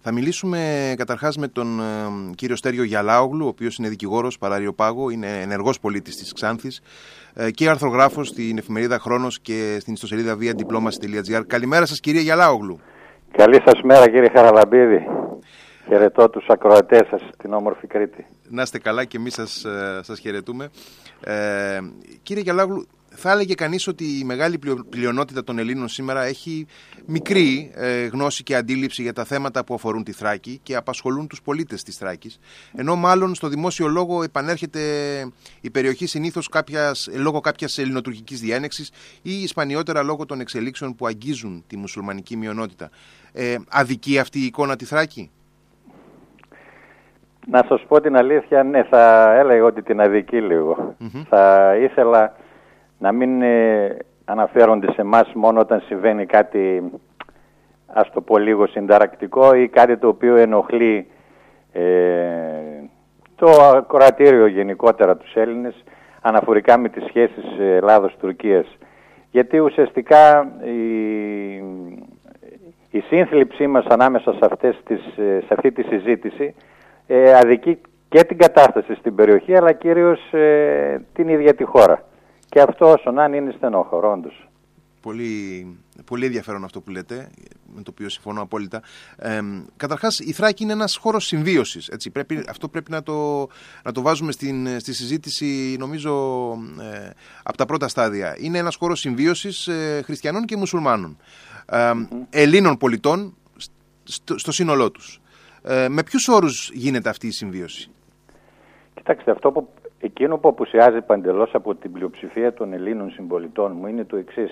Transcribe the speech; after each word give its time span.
Θα 0.00 0.12
μιλήσουμε 0.12 0.94
καταρχάς 0.96 1.36
με 1.36 1.48
τον 1.48 1.80
ε, 1.80 1.84
κύριο 2.34 2.56
Στέριο 2.56 2.82
Γιαλάογλου, 2.82 3.44
ο 3.44 3.48
οποίος 3.48 3.76
είναι 3.76 3.88
δικηγόρος 3.88 4.38
παραριοπάγο, 4.38 5.10
είναι 5.10 5.40
ενεργός 5.40 5.80
πολίτης 5.80 6.16
της 6.16 6.32
Ξάνθης 6.32 6.82
ε, 7.34 7.50
και 7.50 7.68
αρθρογράφος 7.68 8.28
στην 8.28 8.58
εφημερίδα 8.58 8.98
Χρόνος 8.98 9.40
και 9.40 9.76
στην 9.80 9.92
ιστοσελίδα 9.92 10.36
viadiplomacy.gr. 10.40 11.42
Καλημέρα 11.46 11.86
σας 11.86 12.00
κύριε 12.00 12.20
Γιαλάογλου. 12.20 12.80
Καλή 13.32 13.60
σας 13.64 13.82
μέρα 13.82 14.08
κύριε 14.08 14.30
Χαραλαμπίδη. 14.32 15.06
Χαιρετώ 15.88 16.28
τους 16.30 16.46
ακροατές 16.48 17.06
σας 17.10 17.20
στην 17.32 17.52
όμορφη 17.52 17.86
Κρήτη. 17.86 18.26
Να 18.48 18.62
είστε 18.62 18.78
καλά 18.78 19.04
και 19.04 19.16
εμείς 19.16 19.34
σας, 19.34 19.64
ε, 19.64 20.00
σας 20.02 20.18
χαιρετούμε. 20.18 20.68
Ε, 21.20 21.78
κύριε 22.22 22.42
Γιαλάογλου, 22.42 22.86
θα 23.10 23.30
έλεγε 23.30 23.54
κανείς 23.54 23.86
ότι 23.86 24.04
η 24.04 24.24
μεγάλη 24.24 24.58
πλειονότητα 24.90 25.44
των 25.44 25.58
Ελλήνων 25.58 25.88
σήμερα 25.88 26.22
έχει 26.24 26.66
μικρή 27.06 27.70
ε, 27.74 28.06
γνώση 28.06 28.42
και 28.42 28.56
αντίληψη 28.56 29.02
για 29.02 29.12
τα 29.12 29.24
θέματα 29.24 29.64
που 29.64 29.74
αφορούν 29.74 30.04
τη 30.04 30.12
Θράκη 30.12 30.60
και 30.62 30.76
απασχολούν 30.76 31.26
τους 31.26 31.42
πολίτες 31.42 31.82
της 31.82 31.96
Θράκης. 31.96 32.38
Ενώ 32.76 32.96
μάλλον 32.96 33.34
στο 33.34 33.48
δημόσιο 33.48 33.86
λόγο 33.86 34.22
επανέρχεται 34.22 34.80
η 35.60 35.70
περιοχή 35.70 36.06
συνήθως 36.06 36.48
κάποιας, 36.48 37.08
λόγω 37.14 37.40
κάποιας 37.40 37.78
ελληνοτουρκικής 37.78 38.40
διένεξης 38.40 38.90
ή 39.22 39.46
σπανιότερα 39.46 40.02
λόγω 40.02 40.26
των 40.26 40.40
εξελίξεων 40.40 40.94
που 40.94 41.06
αγγίζουν 41.06 41.64
τη 41.66 41.76
μουσουλμανική 41.76 42.36
μειονότητα. 42.36 42.90
Ε, 43.32 43.56
αδική 43.70 44.18
αυτή 44.18 44.38
η 44.38 44.44
εικόνα 44.44 44.76
τη 44.76 44.84
Θράκη; 44.84 45.30
Να 47.46 47.64
σας 47.68 47.84
πω 47.88 48.00
την 48.00 48.16
αλήθεια, 48.16 48.62
ναι, 48.62 48.82
θα 48.82 49.34
έλεγα 49.34 49.64
ότι 49.64 49.82
την 49.82 50.00
αδική 50.00 50.40
Θα 51.28 51.76
ήθελα 51.76 52.36
να 52.98 53.12
μην 53.12 53.42
ε, 53.42 53.96
αναφέρονται 54.24 54.92
σε 54.92 55.00
εμάς 55.00 55.32
μόνο 55.34 55.60
όταν 55.60 55.82
συμβαίνει 55.86 56.26
κάτι 56.26 56.82
ας 57.86 58.10
το 58.10 58.20
πω 58.20 58.38
λίγο 58.38 58.66
συνταρακτικό 58.66 59.54
ή 59.54 59.68
κάτι 59.68 59.96
το 59.96 60.08
οποίο 60.08 60.36
ενοχλεί 60.36 61.06
ε, 61.72 61.82
το 63.34 63.46
ακροατήριο 63.76 64.46
γενικότερα 64.46 65.16
τους 65.16 65.34
Έλληνες 65.34 65.84
αναφορικά 66.20 66.78
με 66.78 66.88
τις 66.88 67.04
σχέσεις 67.04 67.44
Ελλάδος-Τουρκίας. 67.58 68.78
Γιατί 69.30 69.58
ουσιαστικά 69.58 70.52
η, 70.64 71.54
η 72.90 73.00
σύνθλιψή 73.00 73.66
μας 73.66 73.84
ανάμεσα 73.86 74.32
σε, 74.32 74.38
αυτές 74.40 74.80
τις, 74.84 75.00
σε 75.16 75.48
αυτή 75.48 75.72
τη 75.72 75.82
συζήτηση 75.82 76.54
ε, 77.06 77.34
αδικεί 77.34 77.80
και 78.08 78.24
την 78.24 78.38
κατάσταση 78.38 78.94
στην 78.94 79.14
περιοχή 79.14 79.56
αλλά 79.56 79.72
κυρίως 79.72 80.32
ε, 80.32 81.00
την 81.12 81.28
ίδια 81.28 81.54
τη 81.54 81.64
χώρα. 81.64 82.02
Και 82.48 82.60
αυτός 82.60 82.92
όσον 82.92 83.18
αν 83.18 83.32
είναι 83.32 83.54
στενόχωρο, 83.56 84.12
όντω. 84.12 84.28
Πολύ, 85.00 85.66
πολύ 86.04 86.24
ενδιαφέρον 86.24 86.64
αυτό 86.64 86.80
που 86.80 86.90
λέτε, 86.90 87.30
με 87.74 87.82
το 87.82 87.90
οποίο 87.90 88.08
συμφωνώ 88.08 88.42
απόλυτα. 88.42 88.82
Ε, 89.16 89.40
καταρχάς, 89.76 90.18
η 90.18 90.32
Θράκη 90.32 90.62
είναι 90.62 90.72
ένας 90.72 90.96
χώρος 90.96 91.26
συμβίωσης. 91.26 91.88
Έτσι. 91.88 92.10
Πρέπει, 92.10 92.44
αυτό 92.48 92.68
πρέπει 92.68 92.90
να 92.90 93.02
το, 93.02 93.46
να 93.84 93.92
το 93.92 94.02
βάζουμε 94.02 94.32
στην, 94.32 94.80
στη 94.80 94.94
συζήτηση, 94.94 95.76
νομίζω, 95.78 96.12
ε, 96.80 97.10
από 97.42 97.56
τα 97.56 97.66
πρώτα 97.66 97.88
στάδια. 97.88 98.36
Είναι 98.38 98.58
ένας 98.58 98.76
χώρος 98.76 99.00
συμβίωσης 99.00 99.66
ε, 99.66 100.02
χριστιανών 100.04 100.44
και 100.44 100.56
μουσουλμάνων. 100.56 101.16
Ε, 101.66 101.92
Ελλήνων 102.30 102.76
πολιτών 102.76 103.36
στο, 104.04 104.38
στο 104.38 104.52
σύνολό 104.52 104.90
τους. 104.90 105.20
Ε, 105.62 105.88
με 105.88 106.02
ποιους 106.02 106.28
όρους 106.28 106.70
γίνεται 106.72 107.08
αυτή 107.08 107.26
η 107.26 107.30
συμβίωση; 107.30 107.90
Κοιτάξτε, 108.94 109.30
αυτό 109.30 109.50
που 109.50 109.68
Εκείνο 110.00 110.38
που 110.38 110.48
απουσιάζει 110.48 111.00
παντελώς 111.00 111.54
από 111.54 111.74
την 111.74 111.92
πλειοψηφία 111.92 112.52
των 112.52 112.72
Ελλήνων 112.72 113.10
συμπολιτών 113.10 113.72
μου 113.80 113.86
είναι 113.86 114.04
το 114.04 114.16
εξής. 114.16 114.50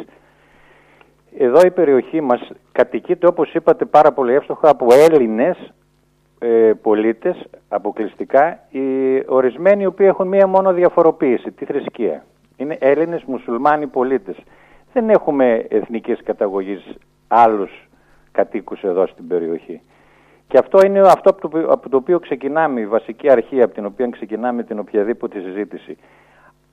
Εδώ 1.39 1.61
η 1.66 1.70
περιοχή 1.70 2.20
μας 2.20 2.50
κατοικείται 2.72 3.27
όπως 3.27 3.55
είπατε 3.55 3.84
πάρα 3.84 4.12
πολύ 4.12 4.34
εύστοχα 4.34 4.69
από 4.69 4.86
Έλληνες 4.92 5.72
ε, 6.39 6.72
πολίτες 6.83 7.47
αποκλειστικά 7.69 8.61
οι 8.70 8.80
ορισμένοι 9.27 9.83
οι 9.83 9.86
οποίοι 9.86 10.06
έχουν 10.08 10.28
μία 10.28 10.47
μόνο 10.47 10.72
διαφοροποίηση, 10.72 11.52
τη 11.52 11.64
θρησκεία. 11.64 12.24
Είναι 12.56 12.77
Έλληνες 12.80 13.24
μουσουλμάνοι 13.24 13.86
πολίτες. 13.86 14.36
Δεν 14.92 15.11
έχουμε 15.11 15.67
εθνικής 15.68 16.23
καταγωγής 16.23 16.96
άλλους 17.29 17.89
κατοίκους 18.33 18.83
εδώ 18.83 19.06
στην 19.06 19.27
περιοχή. 19.27 19.80
Και 20.48 20.58
αυτό 20.58 20.79
είναι 20.84 21.01
αυτό 21.01 21.30
από 21.68 21.89
το, 21.89 21.96
οποίο 21.96 22.18
ξεκινάμε, 22.18 22.80
η 22.80 22.86
βασική 22.86 23.30
αρχή 23.30 23.62
από 23.62 23.74
την 23.74 23.84
οποία 23.84 24.08
ξεκινάμε 24.08 24.62
την 24.62 24.79
οποιαδήποτε 24.79 25.40
συζήτηση. 25.40 25.96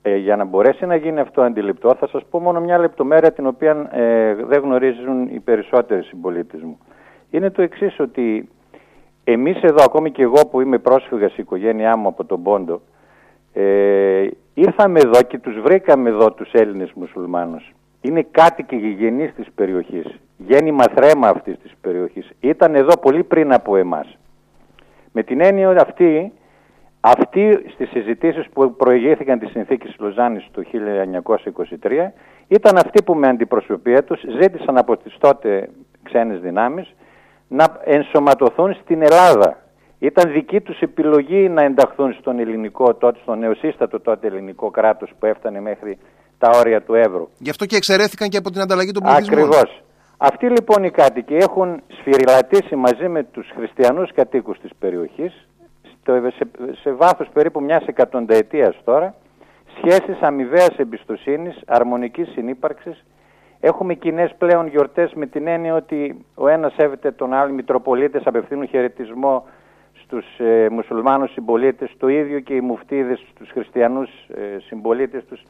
Ε, 0.02 0.16
για 0.16 0.36
να 0.36 0.44
μπορέσει 0.44 0.86
να 0.86 0.96
γίνει 0.96 1.20
αυτό 1.20 1.42
αντιληπτό, 1.42 1.94
θα 1.94 2.08
σας 2.08 2.22
πω 2.30 2.40
μόνο 2.40 2.60
μια 2.60 2.78
λεπτομέρεια 2.78 3.32
την 3.32 3.46
οποία 3.46 3.88
ε, 3.92 4.34
δεν 4.34 4.62
γνωρίζουν 4.62 5.28
οι 5.28 5.40
περισσότεροι 5.40 6.02
συμπολίτες 6.02 6.60
μου. 6.60 6.78
Είναι 7.30 7.50
το 7.50 7.62
εξής 7.62 8.00
ότι 8.00 8.48
εμείς 9.24 9.62
εδώ, 9.62 9.84
ακόμη 9.84 10.10
και 10.10 10.22
εγώ 10.22 10.46
που 10.50 10.60
είμαι 10.60 10.78
πρόσφυγας 10.78 11.32
η 11.32 11.42
οικογένειά 11.42 11.96
μου 11.96 12.08
από 12.08 12.24
τον 12.24 12.42
Πόντο, 12.42 12.80
ε, 13.52 14.26
ήρθαμε 14.54 15.00
εδώ 15.00 15.22
και 15.22 15.38
τους 15.38 15.60
βρήκαμε 15.60 16.08
εδώ 16.08 16.32
τους 16.32 16.52
Έλληνες 16.52 16.92
μουσουλμάνους. 16.92 17.72
Είναι 18.00 18.26
κάτοικοι 18.30 18.76
γηγενείς 18.76 19.34
της 19.34 19.46
περιοχής 19.54 20.06
γέννημα 20.36 20.84
θρέμα 20.94 21.28
αυτής 21.28 21.58
της 21.62 21.72
περιοχής. 21.80 22.30
Ήταν 22.40 22.74
εδώ 22.74 22.98
πολύ 22.98 23.22
πριν 23.24 23.52
από 23.52 23.76
εμάς. 23.76 24.18
Με 25.12 25.22
την 25.22 25.40
έννοια 25.40 25.68
ότι 25.68 25.80
αυτοί, 25.80 26.32
αυτοί 27.00 27.64
στις 27.72 27.88
συζητήσεις 27.88 28.48
που 28.52 28.74
προηγήθηκαν 28.76 29.38
τη 29.38 29.46
συνθήκη 29.46 29.86
της 29.86 29.96
Λουζάνης 29.98 30.48
το 30.52 30.62
1923 30.62 32.12
ήταν 32.48 32.76
αυτοί 32.76 33.02
που 33.02 33.14
με 33.14 33.28
αντιπροσωπεία 33.28 34.04
τους 34.04 34.20
ζήτησαν 34.40 34.78
από 34.78 34.96
τις 34.96 35.16
τότε 35.18 35.68
ξένες 36.02 36.40
δυνάμεις 36.40 36.94
να 37.48 37.80
ενσωματωθούν 37.84 38.74
στην 38.82 39.02
Ελλάδα. 39.02 39.58
Ήταν 39.98 40.32
δική 40.32 40.60
τους 40.60 40.80
επιλογή 40.80 41.48
να 41.48 41.62
ενταχθούν 41.62 42.12
στον 42.12 42.38
ελληνικό 42.38 42.94
τότε, 42.94 43.18
στον 43.22 43.38
νεοσύστατο 43.38 44.00
τότε 44.00 44.26
ελληνικό 44.26 44.70
κράτος 44.70 45.12
που 45.18 45.26
έφτανε 45.26 45.60
μέχρι 45.60 45.98
τα 46.38 46.50
όρια 46.58 46.82
του 46.82 46.94
Εύρου. 46.94 47.28
Γι' 47.38 47.50
αυτό 47.50 47.66
και 47.66 47.76
εξαιρέθηκαν 47.76 48.28
και 48.28 48.36
από 48.36 48.50
την 48.50 48.60
ανταλλαγή 48.60 48.90
των 48.90 49.02
πληθυσμών. 49.02 49.38
Ακριβώς. 49.38 49.83
Αυτοί 50.16 50.48
λοιπόν 50.48 50.84
οι 50.84 50.90
κάτοικοι 50.90 51.34
έχουν 51.34 51.82
σφυριλατήσει 51.86 52.76
μαζί 52.76 53.08
με 53.08 53.22
τους 53.22 53.50
χριστιανούς 53.56 54.12
κατοίκους 54.12 54.58
της 54.58 54.70
περιοχής 54.78 55.48
σε, 56.04 56.50
σε 56.82 56.92
βάθος 56.92 57.28
περίπου 57.32 57.62
μιας 57.62 57.86
εκατονταετίας 57.86 58.76
τώρα 58.84 59.14
σχέσεις 59.76 60.20
αμοιβαίας 60.20 60.76
εμπιστοσύνης, 60.76 61.62
αρμονικής 61.66 62.28
συνύπαρξης 62.28 63.04
Έχουμε 63.66 63.94
κοινές 63.94 64.34
πλέον 64.38 64.66
γιορτές 64.66 65.12
με 65.14 65.26
την 65.26 65.46
έννοια 65.46 65.74
ότι 65.74 66.24
ο 66.34 66.48
ένας 66.48 66.72
σέβεται 66.72 67.10
τον 67.12 67.32
άλλο, 67.32 67.50
οι 67.50 67.54
Μητροπολίτες 67.54 68.22
απευθύνουν 68.24 68.68
χαιρετισμό 68.68 69.46
στους 70.02 70.38
ε, 70.38 70.68
μουσουλμάνους 70.70 71.32
συμπολίτες, 71.32 71.94
το 71.98 72.08
ίδιο 72.08 72.40
και 72.40 72.54
οι 72.54 72.60
μουφτίδες 72.60 73.24
στους 73.30 73.50
χριστιανούς 73.50 74.10
ε, 74.28 74.58
συμπολίτες 74.66 75.24
τους. 75.24 75.42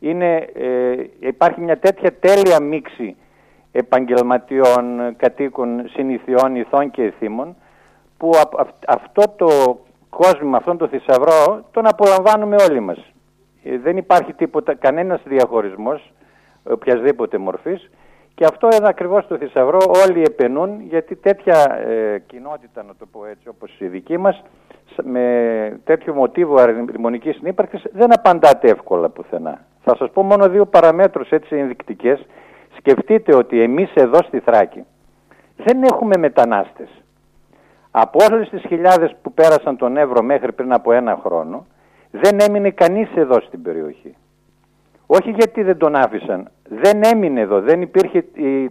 Είναι, 0.00 0.34
ε, 0.54 0.94
υπάρχει 1.18 1.60
μια 1.60 1.78
τέτοια 1.78 2.12
τέλεια 2.12 2.60
μίξη 2.60 3.16
επαγγελματιών, 3.76 5.16
κατοίκων, 5.16 5.88
συνηθιών, 5.88 6.56
ηθών 6.56 6.90
και 6.90 7.02
εθήμων 7.02 7.56
που 8.16 8.30
αυτό 8.86 9.22
το 9.36 9.78
κόσμο, 10.10 10.56
αυτόν 10.56 10.76
το 10.76 10.88
θησαυρό 10.88 11.64
τον 11.70 11.86
απολαμβάνουμε 11.86 12.56
όλοι 12.68 12.80
μας. 12.80 12.98
Ε, 13.64 13.78
δεν 13.78 13.96
υπάρχει 13.96 14.32
τίποτα, 14.32 14.74
κανένας 14.74 15.20
διαχωρισμός 15.24 16.12
οποιασδήποτε 16.62 17.38
μορφής 17.38 17.90
και 18.34 18.44
αυτό 18.44 18.68
είναι 18.78 18.88
ακριβώς 18.88 19.26
το 19.26 19.36
θησαυρό, 19.36 19.78
όλοι 20.06 20.22
επενούν 20.22 20.80
γιατί 20.80 21.16
τέτοια 21.16 21.78
ε, 21.88 22.18
κοινότητα, 22.26 22.82
να 22.82 22.94
το 22.98 23.06
πω 23.06 23.26
έτσι 23.26 23.48
όπως 23.48 23.70
η 23.78 23.86
δική 23.86 24.18
μας, 24.18 24.42
με 25.02 25.80
τέτοιο 25.84 26.14
μοτίβο 26.14 26.56
αρμονικής 26.56 27.36
συνύπαρξης 27.36 27.82
δεν 27.92 28.12
απαντάτε 28.12 28.68
εύκολα 28.68 29.08
πουθενά. 29.08 29.60
Θα 29.84 29.96
σας 29.96 30.10
πω 30.10 30.22
μόνο 30.22 30.48
δύο 30.48 30.66
παραμέτρους 30.66 31.30
έτσι 31.30 31.56
ενδεικτικές 31.56 32.26
Σκεφτείτε 32.88 33.36
ότι 33.36 33.62
εμείς 33.62 33.90
εδώ 33.94 34.18
στη 34.22 34.38
Θράκη 34.38 34.84
δεν 35.56 35.82
έχουμε 35.82 36.16
μετανάστες. 36.18 36.88
Από 37.90 38.18
όλες 38.30 38.48
τις 38.48 38.62
χιλιάδες 38.66 39.16
που 39.22 39.32
πέρασαν 39.32 39.76
τον 39.76 39.96
Εύρο 39.96 40.22
μέχρι 40.22 40.52
πριν 40.52 40.72
από 40.72 40.92
ένα 40.92 41.20
χρόνο, 41.24 41.66
δεν 42.10 42.40
έμεινε 42.40 42.70
κανείς 42.70 43.08
εδώ 43.14 43.40
στην 43.40 43.62
περιοχή. 43.62 44.14
Όχι 45.06 45.30
γιατί 45.30 45.62
δεν 45.62 45.76
τον 45.76 45.96
άφησαν, 45.96 46.50
δεν 46.68 47.00
έμεινε 47.04 47.40
εδώ, 47.40 47.60
δεν 47.60 47.82
υπήρχε 47.82 48.24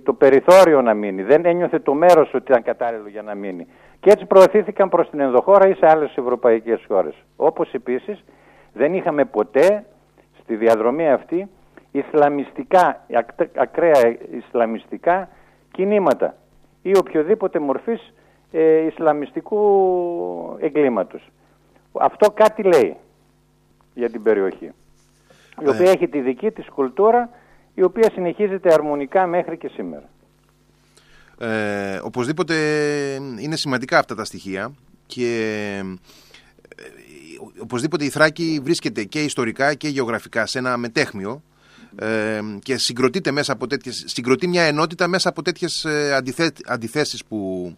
το 0.03 0.13
περιθώριο 0.13 0.81
να 0.81 0.94
μείνει, 0.94 1.23
δεν 1.23 1.45
ένιωθε 1.45 1.79
το 1.79 1.94
μέρος 1.94 2.33
ότι 2.33 2.51
ήταν 2.51 2.63
κατάλληλο 2.63 3.07
για 3.07 3.21
να 3.21 3.35
μείνει. 3.35 3.68
Και 4.00 4.09
έτσι 4.09 4.25
προωθήθηκαν 4.25 4.89
προς 4.89 5.09
την 5.09 5.19
ενδοχώρα 5.19 5.68
ή 5.68 5.73
σε 5.73 5.88
άλλες 5.88 6.15
ευρωπαϊκές 6.18 6.85
χώρες. 6.88 7.13
Όπως 7.35 7.73
επίσης 7.73 8.23
δεν 8.73 8.94
είχαμε 8.94 9.25
ποτέ 9.25 9.85
στη 10.41 10.56
διαδρομή 10.56 11.09
αυτή 11.09 11.50
Ισλαμιστικά, 11.97 13.06
ακραία 13.56 14.18
Ισλαμιστικά 14.31 15.30
κινήματα 15.71 16.36
ή 16.81 16.97
οποιοδήποτε 16.97 17.59
μορφής 17.59 18.13
ε, 18.51 18.86
Ισλαμιστικού 18.86 19.59
εγκλήματος. 20.59 21.30
Αυτό 21.92 22.31
κάτι 22.31 22.63
λέει 22.63 22.95
για 23.94 24.09
την 24.09 24.24
περιοχή, 24.24 24.71
η 25.63 25.68
οποία 25.68 25.92
έχει 25.92 26.07
τη 26.07 26.19
δική 26.21 26.51
της 26.51 26.69
κουλτούρα, 26.69 27.30
η 27.74 27.83
οποία 27.83 28.12
συνεχίζεται 28.13 28.74
αρμονικά 28.74 29.27
μέχρι 29.27 29.57
και 29.57 29.68
σήμερα. 29.68 30.09
Ε, 31.39 32.00
οπωσδήποτε 32.03 32.56
είναι 33.39 33.56
σημαντικά 33.56 34.00
αυτά 34.00 34.15
τα 34.15 34.25
στοιχεία 34.25 34.71
και 35.06 35.30
ε, 36.75 36.83
οπωσδήποτε 37.62 38.06
η 38.06 38.09
Θράκη 38.09 38.59
βρίσκεται 38.63 39.03
και 39.03 39.24
ιστορικά 39.24 39.74
και 39.74 39.88
γεωγραφικά 39.88 40.45
σε 40.45 40.59
ένα 40.59 40.77
μετέχμιο 40.77 41.42
ε, 42.00 42.39
και 42.63 42.77
συγκροτείται 42.77 43.31
μέσα 43.31 43.53
από 43.53 43.68
τέτοιες, 43.68 44.03
συγκροτεί 44.06 44.47
μια 44.47 44.63
ενότητα 44.63 45.07
μέσα 45.07 45.30
από 45.30 45.42
τέτοιες 45.42 45.86
ε, 45.86 46.21
αντιθέσεις 46.65 47.25
που, 47.25 47.71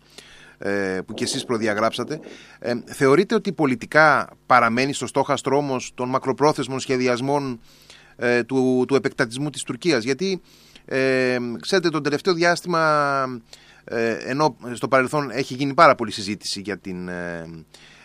ε, 0.57 0.99
που 1.05 1.13
και 1.13 1.23
εσείς 1.23 1.45
προδιαγράψατε. 1.45 2.19
Ε, 2.59 2.73
θεωρείτε 2.85 3.35
ότι 3.35 3.51
πολιτικά 3.51 4.29
παραμένει 4.45 4.93
στο 4.93 5.07
στόχαστρο 5.07 5.57
όμως 5.57 5.91
των 5.95 6.09
μακροπρόθεσμων 6.09 6.79
σχεδιασμών 6.79 7.59
ε, 8.15 8.43
του, 8.43 8.85
του 8.87 8.95
επεκτατισμού 8.95 9.49
της 9.49 9.63
Τουρκίας; 9.63 10.03
Γιατί, 10.03 10.41
ε, 10.85 11.37
ξέρετε, 11.59 11.89
το 11.89 12.01
τελευταίο 12.01 12.33
διάστημα, 12.33 13.23
ε, 13.83 14.11
ενώ 14.11 14.57
στο 14.73 14.87
παρελθόν 14.87 15.29
έχει 15.31 15.53
γίνει 15.53 15.73
πάρα 15.73 15.95
πολλή 15.95 16.11
συζήτηση 16.11 16.61
για 16.61 16.77
την 16.77 17.09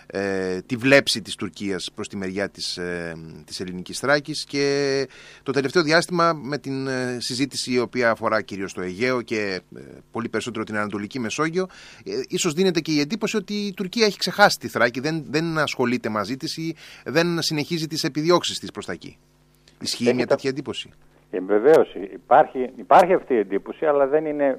ε, 0.07 0.61
τη 0.67 0.77
βλέψη 0.77 1.23
της 1.23 1.35
Τουρκίας 1.35 1.91
προς 1.95 2.09
τη 2.09 2.17
μεριά 2.17 2.49
της, 2.49 2.77
ε, 2.77 3.17
της 3.47 3.61
ελληνικής 3.61 3.99
Θράκης 3.99 4.45
και 4.45 5.09
το 5.43 5.53
τελευταίο 5.53 5.83
διάστημα 5.83 6.33
με 6.33 6.59
την 6.59 6.87
ε, 6.87 7.17
συζήτηση 7.21 7.73
η 7.73 7.79
οποία 7.79 8.11
αφορά 8.11 8.43
κυρίως 8.43 8.73
το 8.73 8.81
Αιγαίο 8.81 9.23
και 9.23 9.61
ε, 9.77 9.81
πολύ 10.11 10.29
περισσότερο 10.29 10.65
την 10.65 10.77
Ανατολική 10.77 11.19
Μεσόγειο 11.19 11.67
ε, 12.05 12.11
ίσως 12.29 12.53
δίνεται 12.53 12.81
και 12.81 12.93
η 12.93 13.01
εντύπωση 13.01 13.37
ότι 13.37 13.55
η 13.55 13.75
Τουρκία 13.75 14.07
έχει 14.07 14.19
ξεχάσει 14.19 14.59
τη 14.59 14.69
Θράκη, 14.69 15.01
δεν, 15.01 15.25
δεν 15.31 15.59
ασχολείται 15.59 16.09
μαζί 16.09 16.37
της 16.37 16.57
ή 16.57 16.75
δεν 17.05 17.43
συνεχίζει 17.43 17.87
τις 17.87 18.05
επιδιώξεις 18.05 18.59
της 18.59 18.71
προς 18.71 18.87
τα 18.87 18.93
εκεί. 18.93 19.19
Ισχύει 19.81 20.15
μια 20.15 20.27
τέτοια 20.27 20.51
εντύπωση; 20.51 20.91
Ε, 21.31 21.41
Βεβαίως 21.41 21.95
υπάρχει, 22.15 22.71
υπάρχει 22.77 23.13
αυτή 23.13 23.35
η 23.35 23.39
εντύπωση, 23.39 23.87
αλλά 23.87 24.07
δεν 24.07 24.27
είναι 24.27 24.59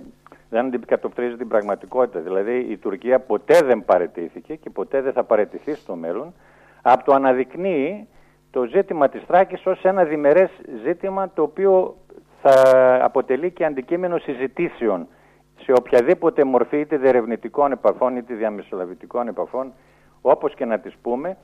δεν 0.54 0.66
αντικατοπτρίζει 0.66 1.36
την 1.36 1.48
πραγματικότητα. 1.48 2.20
Δηλαδή 2.20 2.58
η 2.58 2.78
Τουρκία 2.78 3.20
ποτέ 3.20 3.62
δεν 3.62 3.86
παρετήθηκε 3.86 4.56
και 4.56 4.70
ποτέ 4.70 5.02
δεν 5.02 5.14
θα 5.14 5.24
παρετηθεί 5.24 5.74
στο 5.74 5.96
μέλλον 5.96 6.34
από 6.82 7.04
το 7.04 7.14
αναδεικνύει 7.14 8.08
το 8.52 8.64
ζήτημα 8.64 9.10
της 9.10 9.24
Θράκης 9.28 9.66
ως 9.66 9.84
ένα 9.84 10.04
διμερές 10.04 10.50
ζήτημα 10.84 11.30
το 11.30 11.42
οποίο 11.42 11.96
θα 12.42 12.54
αποτελεί 13.04 13.52
και 13.52 13.66
αντικείμενο 13.66 14.18
συζητήσεων 14.18 15.08
σε 15.60 15.72
οποιαδήποτε 15.72 16.44
μορφή 16.44 16.80
είτε 16.80 16.98
διερευνητικών 16.98 17.72
επαφών 17.72 18.18
είτε 18.18 18.34
διαμεσολαβητικών 18.34 19.28
επαφών 19.28 19.74
όπως 20.22 20.54
και 20.56 20.66
να 20.66 20.80
τις 20.80 20.94
πούμε 21.02 21.38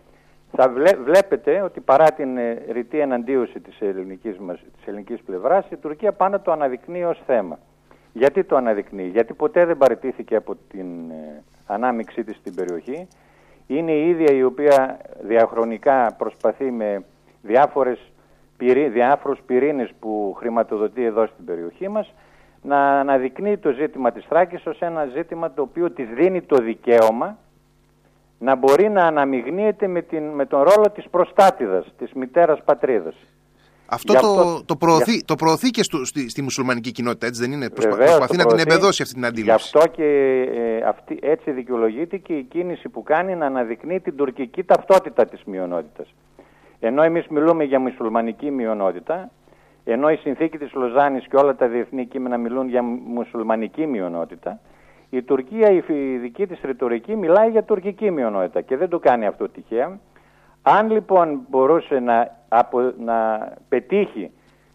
θα 0.51 0.73
βλέπετε 1.03 1.61
ότι 1.61 1.79
παρά 1.79 2.11
την 2.11 2.38
ε, 2.38 2.65
ρητή 2.71 3.00
εναντίωση 3.00 3.59
της 3.59 3.79
ελληνικής, 3.79 4.38
μας, 4.38 4.59
της 4.77 4.88
ελληνικής 4.88 5.21
πλευράς 5.21 5.65
η 5.69 5.77
Τουρκία 5.77 6.11
πάντα 6.11 6.41
το 6.41 6.51
αναδεικνύει 6.51 7.03
ως 7.03 7.21
θέμα. 7.25 7.59
Γιατί 8.13 8.44
το 8.44 8.56
αναδεικνύει, 8.56 9.07
γιατί 9.07 9.33
ποτέ 9.33 9.65
δεν 9.65 9.77
παραιτήθηκε 9.77 10.35
από 10.35 10.56
την 10.56 11.09
ε, 11.11 11.44
ανάμειξή 11.65 12.23
της 12.23 12.35
στην 12.35 12.56
περιοχή. 12.56 13.07
Είναι 13.67 13.91
η 13.91 14.09
ίδια 14.09 14.35
η 14.35 14.44
οποία 14.44 15.00
διαχρονικά 15.21 16.15
προσπαθεί 16.17 16.71
με 16.71 17.03
διάφορες, 17.41 18.11
διάφορους 18.91 19.39
πυρήνες 19.45 19.91
που 20.00 20.35
χρηματοδοτεί 20.38 21.03
εδώ 21.03 21.25
στην 21.25 21.45
περιοχή 21.45 21.88
μας 21.88 22.13
να 22.61 23.00
αναδεικνύει 23.00 23.57
το 23.57 23.71
ζήτημα 23.71 24.11
της 24.11 24.25
Θράκης 24.25 24.65
ως 24.65 24.79
ένα 24.79 25.06
ζήτημα 25.06 25.51
το 25.51 25.61
οποίο 25.61 25.91
της 25.91 26.09
δίνει 26.09 26.41
το 26.41 26.56
δικαίωμα 26.56 27.38
να 28.39 28.56
μπορεί 28.56 28.89
να 28.89 29.06
αναμειγνύεται 29.06 29.88
με, 29.88 30.01
την, 30.01 30.23
με 30.23 30.45
τον 30.45 30.61
ρόλο 30.61 30.89
της 30.89 31.09
προστάτηδας, 31.09 31.94
της 31.97 32.13
μητέρας 32.13 32.63
πατρίδας. 32.63 33.15
Αυτό, 33.89 34.13
το, 34.13 34.63
το, 34.65 34.75
προωθεί, 34.75 35.12
για... 35.12 35.24
το 35.25 35.36
προωθεί 35.36 35.69
και 35.69 35.83
στο, 35.83 36.06
στη, 36.06 36.30
στη 36.30 36.41
μουσουλμανική 36.41 36.91
κοινότητα, 36.91 37.25
έτσι 37.27 37.41
δεν 37.41 37.51
είναι; 37.51 37.69
Προσπα... 37.69 37.95
προσπαθεί 37.95 38.38
να 38.38 38.45
την 38.45 38.59
εμπεδώσει 38.59 39.01
αυτή 39.01 39.13
την 39.13 39.25
αντίληψη. 39.25 39.69
Γι' 39.71 39.77
αυτό 39.77 39.88
και 39.88 40.03
ε, 40.56 40.88
αυτή, 40.88 41.19
έτσι 41.21 41.51
δικαιολογείται 41.51 42.18
και 42.18 42.33
η 42.33 42.44
κίνηση 42.44 42.89
που 42.89 43.03
κάνει 43.03 43.36
να 43.36 43.45
αναδεικνύει 43.45 44.00
την 44.00 44.15
τουρκική 44.15 44.63
ταυτότητα 44.63 45.25
της 45.25 45.44
μειονότητας. 45.44 46.13
Ενώ 46.80 47.03
εμείς 47.03 47.27
μιλούμε 47.27 47.63
για 47.63 47.80
μουσουλμανική 47.80 48.51
μειονότητα, 48.51 49.31
ενώ 49.83 50.09
η 50.09 50.15
συνθήκη 50.15 50.57
της 50.57 50.74
Λοζάνης 50.74 51.27
και 51.27 51.35
όλα 51.35 51.56
τα 51.56 51.68
διεθνή 51.68 52.06
κείμενα 52.06 52.38
μιλούν 52.38 52.69
για 52.69 52.83
μουσουλμανική 52.83 53.85
μειονότητα, 53.88 54.59
η 55.09 55.21
Τουρκία, 55.21 55.69
η 55.71 55.81
δική 56.21 56.47
της 56.47 56.59
ρητορική 56.63 57.15
μιλάει 57.15 57.50
για 57.50 57.63
τουρκική 57.63 58.12
μειονότητα 58.12 58.62
και 58.62 58.77
δεν 58.77 58.89
το 58.89 59.00
κάνει 59.00 59.25
αυτό 59.25 59.50
τυχαία. 59.50 60.00
Αν 60.61 60.91
λοιπόν 60.91 61.39
μπορούσε 61.50 62.00
να, 62.00 62.38
να 62.97 63.47
πετύχει 63.69 64.31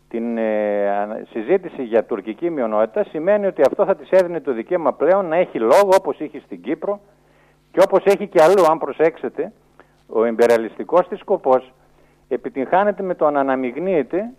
την 0.09 0.39
ε, 0.39 1.27
συζήτηση 1.31 1.83
για 1.83 2.05
τουρκική 2.05 2.51
μειονότητα 2.51 3.05
σημαίνει 3.05 3.47
ότι 3.47 3.63
αυτό 3.63 3.85
θα 3.85 3.97
της 3.97 4.11
έδινε 4.11 4.41
το 4.41 4.53
δικαίωμα 4.53 4.93
πλέον 4.93 5.27
να 5.27 5.37
έχει 5.37 5.59
λόγο 5.59 5.89
όπως 5.99 6.19
είχε 6.19 6.41
στην 6.41 6.63
Κύπρο 6.63 7.01
και 7.71 7.81
όπως 7.85 8.05
έχει 8.05 8.27
και 8.27 8.43
αλλού 8.43 8.67
αν 8.71 8.79
προσέξετε 8.79 9.53
ο 10.09 10.25
εμπεραλιστικός 10.25 11.09
της 11.09 11.19
σκοπός 11.19 11.73
επιτυγχάνεται 12.29 13.03
με 13.03 13.15
το 13.15 13.31
να 13.31 13.41
αναμειγνύεται 13.41 14.31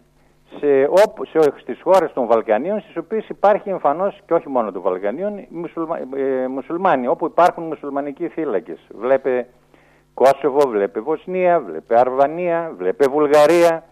σε, 0.59 0.89
σε, 1.31 1.53
στις 1.57 1.81
χώρες 1.81 2.13
των 2.13 2.25
Βαλκανίων 2.25 2.80
στις 2.80 2.97
οποίες 2.97 3.27
υπάρχει 3.30 3.69
εμφανώς 3.69 4.21
και 4.25 4.33
όχι 4.33 4.50
μόνο 4.50 4.71
των 4.71 4.81
Βαλκανίων 4.81 5.45
μουσουλμα, 5.50 5.97
ε, 6.15 6.47
μουσουλμάνοι 6.47 7.07
όπου 7.07 7.25
υπάρχουν 7.25 7.63
μουσουλμανικοί 7.63 8.27
θύλακες. 8.27 8.80
Βλέπε 9.00 9.47
Κόσοβο, 10.15 10.67
βλέπε 10.69 11.00
Βοσνία, 11.00 11.59
βλέπε 11.59 12.00
Αρβανία, 12.00 12.73
βλέπε 12.77 13.07
Βουλγαρία. 13.07 13.83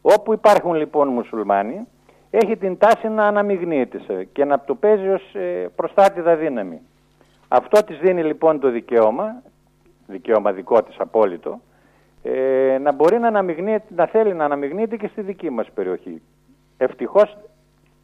Όπου 0.00 0.32
υπάρχουν 0.32 0.74
λοιπόν 0.74 1.08
μουσουλμάνοι, 1.08 1.86
έχει 2.30 2.56
την 2.56 2.78
τάση 2.78 3.08
να 3.08 3.26
αναμειγνύεται 3.26 4.28
και 4.32 4.44
να 4.44 4.60
το 4.60 4.74
παίζει 4.74 5.08
ως 5.08 5.34
ε, 5.34 5.70
προστάτηδα 5.76 6.36
δύναμη. 6.36 6.80
Αυτό 7.48 7.84
της 7.84 7.98
δίνει 7.98 8.22
λοιπόν 8.22 8.60
το 8.60 8.70
δικαίωμα, 8.70 9.42
δικαίωμα 10.06 10.52
δικό 10.52 10.82
της 10.82 10.96
απόλυτο, 10.98 11.60
ε, 12.22 12.78
να 12.78 12.92
μπορεί 12.92 13.18
να, 13.18 13.30
να 13.88 14.06
θέλει 14.06 14.34
να 14.34 14.44
αναμειγνύεται 14.44 14.96
και 14.96 15.08
στη 15.08 15.20
δική 15.20 15.50
μας 15.50 15.70
περιοχή. 15.74 16.22
Ευτυχώς 16.76 17.36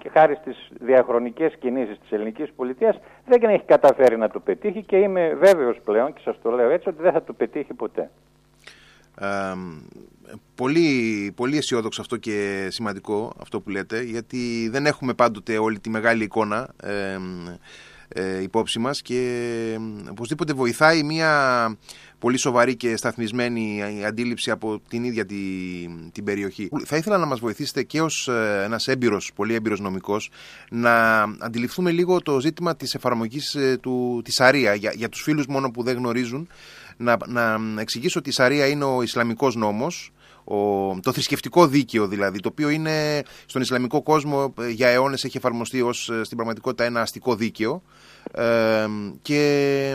και 0.02 0.08
χάρη 0.08 0.34
στις 0.34 0.68
διαχρονικές 0.80 1.56
κινήσεις 1.58 1.98
της 1.98 2.10
ελληνικής 2.10 2.52
πολιτείας 2.56 2.98
δεν 3.26 3.42
έχει 3.42 3.64
καταφέρει 3.64 4.16
να 4.16 4.30
το 4.30 4.40
πετύχει 4.40 4.84
και 4.84 4.96
είμαι 4.96 5.34
βέβαιος 5.34 5.80
πλέον 5.84 6.12
και 6.12 6.20
σας 6.24 6.36
το 6.42 6.50
λέω 6.50 6.70
έτσι 6.70 6.88
ότι 6.88 7.02
δεν 7.02 7.12
θα 7.12 7.22
το 7.22 7.32
πετύχει 7.32 7.74
ποτέ. 7.74 8.10
Ε, 9.20 9.26
πολύ, 10.54 11.32
πολύ 11.36 11.56
αισιόδοξο 11.56 12.00
αυτό 12.00 12.16
και 12.16 12.66
σημαντικό 12.70 13.32
αυτό 13.40 13.60
που 13.60 13.70
λέτε 13.70 14.02
γιατί 14.02 14.68
δεν 14.68 14.86
έχουμε 14.86 15.14
πάντοτε 15.14 15.58
όλη 15.58 15.78
τη 15.78 15.90
μεγάλη 15.90 16.24
εικόνα 16.24 16.68
ε, 16.82 17.18
ε, 18.08 18.42
υπόψη 18.42 18.78
μας 18.78 19.02
και 19.02 19.78
οπωσδήποτε 20.10 20.52
βοηθάει 20.52 21.02
μια 21.02 21.32
πολύ 22.22 22.36
σοβαρή 22.36 22.76
και 22.76 22.96
σταθμισμένη 22.96 23.82
αντίληψη 24.06 24.50
από 24.50 24.80
την 24.88 25.04
ίδια 25.04 25.26
τη, 25.26 25.36
την 26.12 26.24
περιοχή. 26.24 26.68
Θα 26.84 26.96
ήθελα 26.96 27.18
να 27.18 27.26
μας 27.26 27.40
βοηθήσετε 27.40 27.82
και 27.82 28.00
ως 28.00 28.28
ε, 28.28 28.62
ένας 28.64 28.88
έμπειρος, 28.88 29.32
πολύ 29.34 29.54
έμπειρος 29.54 29.80
νομικός 29.80 30.30
να 30.70 31.22
αντιληφθούμε 31.22 31.90
λίγο 31.90 32.20
το 32.20 32.40
ζήτημα 32.40 32.76
της 32.76 32.94
εφαρμογής 32.94 33.54
ε, 33.54 33.78
του, 33.80 34.20
της 34.24 34.34
Σαρία 34.34 34.74
για, 34.74 34.92
για 34.96 35.08
τους 35.08 35.22
φίλους 35.22 35.46
μόνο 35.46 35.70
που 35.70 35.82
δεν 35.82 35.96
γνωρίζουν 35.96 36.48
να, 36.96 37.16
να 37.26 37.58
εξηγήσω 37.78 38.18
ότι 38.18 38.28
η 38.28 38.32
Σαρία 38.32 38.66
είναι 38.66 38.84
ο 38.84 39.02
Ισλαμικός 39.02 39.54
νόμος 39.54 40.12
ο, 40.44 40.56
το 41.00 41.12
θρησκευτικό 41.12 41.66
δίκαιο 41.66 42.06
δηλαδή, 42.06 42.40
το 42.40 42.48
οποίο 42.52 42.68
είναι 42.68 43.22
στον 43.46 43.62
Ισλαμικό 43.62 44.02
κόσμο 44.02 44.54
ε, 44.60 44.68
για 44.68 44.88
αιώνες 44.88 45.24
έχει 45.24 45.36
εφαρμοστεί 45.36 45.82
ως 45.82 46.10
στην 46.22 46.36
πραγματικότητα 46.36 46.84
ένα 46.84 47.00
αστικό 47.00 47.34
δίκαιο 47.34 47.82
και 49.22 49.94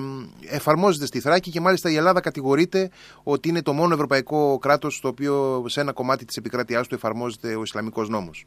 εφαρμόζεται 0.51 1.05
στη 1.05 1.19
Θράκη 1.19 1.51
και 1.51 1.59
μάλιστα 1.59 1.91
η 1.91 1.95
Ελλάδα 1.95 2.19
κατηγορείται 2.19 2.89
ότι 3.23 3.49
είναι 3.49 3.61
το 3.61 3.73
μόνο 3.73 3.93
ευρωπαϊκό 3.93 4.57
κράτος 4.57 4.95
στο 4.95 5.07
οποίο 5.07 5.63
σε 5.67 5.81
ένα 5.81 5.91
κομμάτι 5.91 6.25
της 6.25 6.37
επικράτειάς 6.37 6.87
του 6.87 6.95
εφαρμόζεται 6.95 7.55
ο 7.55 7.61
Ισλαμικός 7.61 8.09
νόμος. 8.09 8.45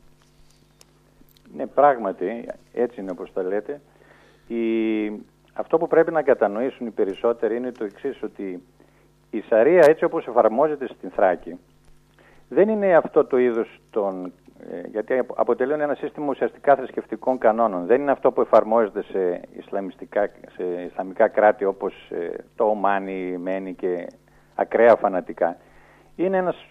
Ναι, 1.57 1.67
πράγματι, 1.67 2.49
έτσι 2.73 3.01
είναι 3.01 3.11
όπως 3.11 3.33
τα 3.33 3.43
λέτε. 3.43 3.81
Η... 4.47 4.59
Αυτό 5.53 5.79
που 5.79 5.87
πρέπει 5.87 6.13
να 6.13 6.23
κατανοήσουν 6.23 6.87
οι 6.87 6.91
περισσότεροι 6.91 7.57
είναι 7.57 7.73
το 7.73 7.85
εξής, 7.85 8.23
ότι 8.23 8.63
η 9.31 9.41
Σαρία 9.49 9.85
έτσι 9.85 10.05
όπως 10.05 10.27
εφαρμόζεται 10.27 10.87
στην 10.87 11.11
Θράκη 11.11 11.59
δεν 12.49 12.69
είναι 12.69 12.97
αυτό 12.97 13.25
το 13.25 13.39
είδος 13.39 13.81
των 13.91 14.25
ε, 14.25 14.31
γιατί 14.91 15.23
αποτελούν 15.35 15.81
ένα 15.81 15.95
σύστημα 15.95 16.27
ουσιαστικά 16.29 16.77
θρησκευτικών 16.77 17.39
κανόνων. 17.39 17.87
Δεν 17.87 18.01
είναι 18.01 18.11
αυτό 18.11 18.33
που 18.33 18.41
εφαρμόζεται 18.41 19.03
σε, 19.03 19.41
ισλαμιστικά, 19.59 20.31
σε 20.57 20.65
ισλαμικά 20.91 21.29
κράτη 21.29 21.65
όπως 21.65 22.11
ε, 22.11 22.31
το 22.57 22.65
Ομάνι, 22.65 23.37
Μένη 23.39 23.75
και 23.75 24.07
ακραία 24.55 24.97
φανατικά. 24.97 25.57
Είναι 26.17 26.37
ένας, 26.37 26.67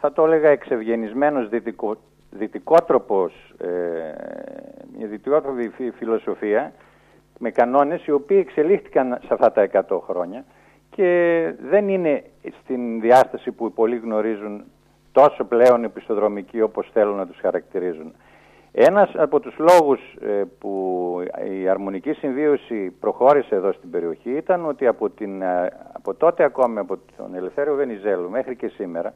θα 0.00 0.12
το 0.12 0.24
έλεγα, 0.24 0.48
εξευγενισμένος 0.48 1.48
δυτικό, 1.48 1.96
δυτικότροπος, 2.30 3.54
ε, 3.58 3.68
μια 4.96 5.06
δυτικότροπη 5.06 5.72
φιλοσοφία 5.96 6.72
με 7.38 7.50
κανόνες 7.50 8.06
οι 8.06 8.10
οποίοι 8.10 8.38
εξελίχθηκαν 8.40 9.18
σε 9.26 9.28
αυτά 9.30 9.52
τα 9.52 9.62
100 9.62 10.00
χρόνια 10.00 10.44
και 10.90 11.52
δεν 11.60 11.88
είναι 11.88 12.22
στην 12.62 13.00
διάσταση 13.00 13.50
που 13.52 13.72
πολλοί 13.72 13.96
γνωρίζουν 13.96 14.64
τόσο 15.14 15.44
πλέον 15.44 15.84
επιστοδρομικοί 15.84 16.60
όπως 16.60 16.90
θέλουν 16.92 17.16
να 17.16 17.26
τους 17.26 17.38
χαρακτηρίζουν. 17.40 18.14
Ένας 18.72 19.10
από 19.16 19.40
τους 19.40 19.54
λόγους 19.58 20.00
ε, 20.20 20.42
που 20.58 20.70
η 21.60 21.68
αρμονική 21.68 22.12
συμβίωση 22.12 22.90
προχώρησε 23.00 23.54
εδώ 23.54 23.72
στην 23.72 23.90
περιοχή 23.90 24.30
ήταν 24.30 24.66
ότι 24.66 24.86
από, 24.86 25.10
την, 25.10 25.42
ε, 25.42 25.70
από 25.92 26.14
τότε 26.14 26.44
ακόμη 26.44 26.78
από 26.78 26.98
τον 27.16 27.34
Ελευθέριο 27.34 27.74
Βενιζέλου 27.74 28.30
μέχρι 28.30 28.56
και 28.56 28.68
σήμερα 28.68 29.14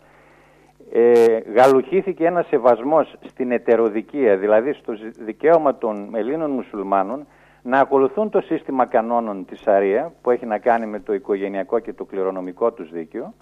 ε, 0.93 1.38
γαλουχήθηκε 1.55 2.26
ένας 2.26 2.47
σεβασμός 2.47 3.17
στην 3.28 3.50
ετεροδικία, 3.50 4.37
δηλαδή 4.37 4.73
στο 4.73 4.93
δικαίωμα 5.19 5.76
των 5.76 6.14
Ελλήνων 6.14 6.50
μουσουλμάνων 6.50 7.26
να 7.62 7.78
ακολουθούν 7.81 8.31
το 8.31 8.40
σύστημα 8.40 8.87
κανόνων 8.87 9.45
της 9.45 9.61
Σαρία 9.61 10.12
που 10.23 10.31
έχει 10.31 10.47
να 10.47 10.59
κάνει 10.59 10.87
με 10.87 11.00
το 11.00 11.14
οικογενειακό 11.14 11.78
και 11.78 11.93
το 11.93 12.05
κληρονομικό 12.05 12.73
τους 12.73 12.90
δίκαιο 12.90 13.35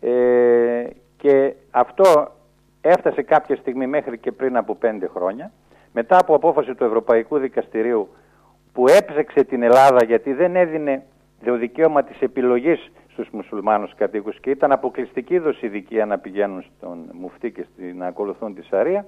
ε, 0.00 0.86
και 1.24 1.54
αυτό 1.70 2.32
έφτασε 2.80 3.22
κάποια 3.22 3.56
στιγμή 3.56 3.86
μέχρι 3.86 4.18
και 4.18 4.32
πριν 4.32 4.56
από 4.56 4.74
πέντε 4.74 5.06
χρόνια 5.06 5.52
μετά 5.92 6.18
από 6.18 6.34
απόφαση 6.34 6.74
του 6.74 6.84
Ευρωπαϊκού 6.84 7.38
Δικαστηρίου 7.38 8.08
που 8.72 8.88
έψεξε 8.88 9.44
την 9.44 9.62
Ελλάδα 9.62 10.04
γιατί 10.04 10.32
δεν 10.32 10.56
έδινε 10.56 11.02
το 11.44 11.56
δικαίωμα 11.56 12.02
της 12.02 12.20
επιλογής 12.20 12.90
στους 13.12 13.28
μουσουλμάνους 13.30 13.94
κατοίκους 13.94 14.40
και 14.40 14.50
ήταν 14.50 14.72
αποκλειστική 14.72 15.38
δοσηδικία 15.38 16.06
να 16.06 16.18
πηγαίνουν 16.18 16.64
στον 16.76 17.10
μουφτί 17.12 17.52
και 17.52 17.64
να 17.94 18.06
ακολουθούν 18.06 18.54
τη 18.54 18.62
Σαρία. 18.62 19.06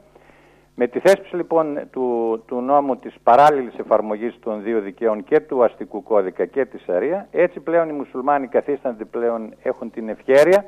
Με 0.74 0.86
τη 0.86 0.98
θέσπιση 0.98 1.36
λοιπόν 1.36 1.78
του, 1.90 2.42
του 2.46 2.60
νόμου 2.60 2.96
της 2.96 3.14
παράλληλης 3.22 3.78
εφαρμογής 3.78 4.38
των 4.40 4.62
δύο 4.62 4.80
δικαίων 4.80 5.24
και 5.24 5.40
του 5.40 5.64
αστικού 5.64 6.02
κώδικα 6.02 6.44
και 6.46 6.64
της 6.64 6.82
Σαρία, 6.82 7.28
έτσι 7.30 7.60
πλέον 7.60 7.88
οι 7.88 7.92
μουσουλμάνοι 7.92 8.46
καθίστανται 8.46 9.04
πλέον 9.04 9.54
έχουν 9.62 9.90
την 9.90 10.08
ευχέρεια 10.08 10.64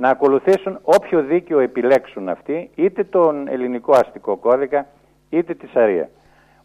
να 0.00 0.08
ακολουθήσουν 0.08 0.78
όποιο 0.82 1.22
δίκαιο 1.22 1.58
επιλέξουν 1.58 2.28
αυτοί, 2.28 2.70
είτε 2.74 3.04
τον 3.04 3.48
ελληνικό 3.48 3.92
αστικό 3.92 4.36
κώδικα, 4.36 4.86
είτε 5.30 5.54
τη 5.54 5.66
Σαρία. 5.66 6.08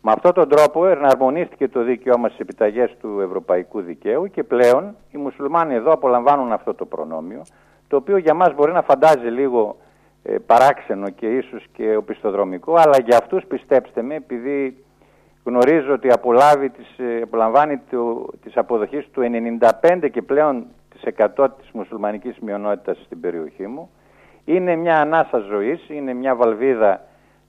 Με 0.02 0.12
αυτόν 0.12 0.34
τον 0.34 0.50
τρόπο 0.50 0.88
εναρμονίστηκε 0.88 1.68
το 1.68 1.84
δίκαιό 1.84 2.18
μας 2.18 2.32
στις 2.32 2.42
επιταγές 2.42 2.96
του 3.00 3.20
ευρωπαϊκού 3.22 3.82
δικαίου 3.82 4.28
και 4.28 4.44
πλέον 4.44 4.96
οι 5.12 5.18
μουσουλμάνοι 5.18 5.74
εδώ 5.74 5.92
απολαμβάνουν 5.92 6.52
αυτό 6.52 6.74
το 6.74 6.86
προνόμιο, 6.86 7.42
το 7.88 7.96
οποίο 7.96 8.18
για 8.18 8.34
μας 8.34 8.56
μπορεί 8.56 8.72
να 8.72 8.82
φαντάζει 8.82 9.28
λίγο 9.28 9.78
ε, 10.24 10.36
παράξενο 10.46 11.10
και 11.10 11.28
ίσως 11.28 11.66
και 11.74 11.96
οπισθοδρομικό, 11.96 12.76
αλλά 12.76 12.98
για 13.06 13.18
αυτούς 13.18 13.46
πιστέψτε 13.46 14.02
με, 14.02 14.16
επειδή 14.16 14.84
γνωρίζω 15.44 15.94
ότι 15.94 16.12
απολάβει 16.12 16.70
τις, 16.70 16.98
ε, 16.98 17.22
απολαμβάνει 17.22 17.82
το, 17.90 18.26
της 18.44 18.58
αποδοχής 18.58 19.10
του 19.12 19.22
95 19.92 20.10
και 20.12 20.22
πλέον 20.22 20.66
της 20.96 21.14
100 21.36 21.48
της 21.58 21.72
μουσουλμανικής 21.72 22.40
μειονότητας 22.40 22.98
στην 23.06 23.20
περιοχή 23.20 23.68
μου, 23.68 23.90
είναι 24.46 24.76
μια 24.76 25.00
ανάσα 25.00 25.40
ζωής, 25.40 25.90
είναι 25.90 26.14
μια 26.14 26.36
βαλβίδα 26.36 27.02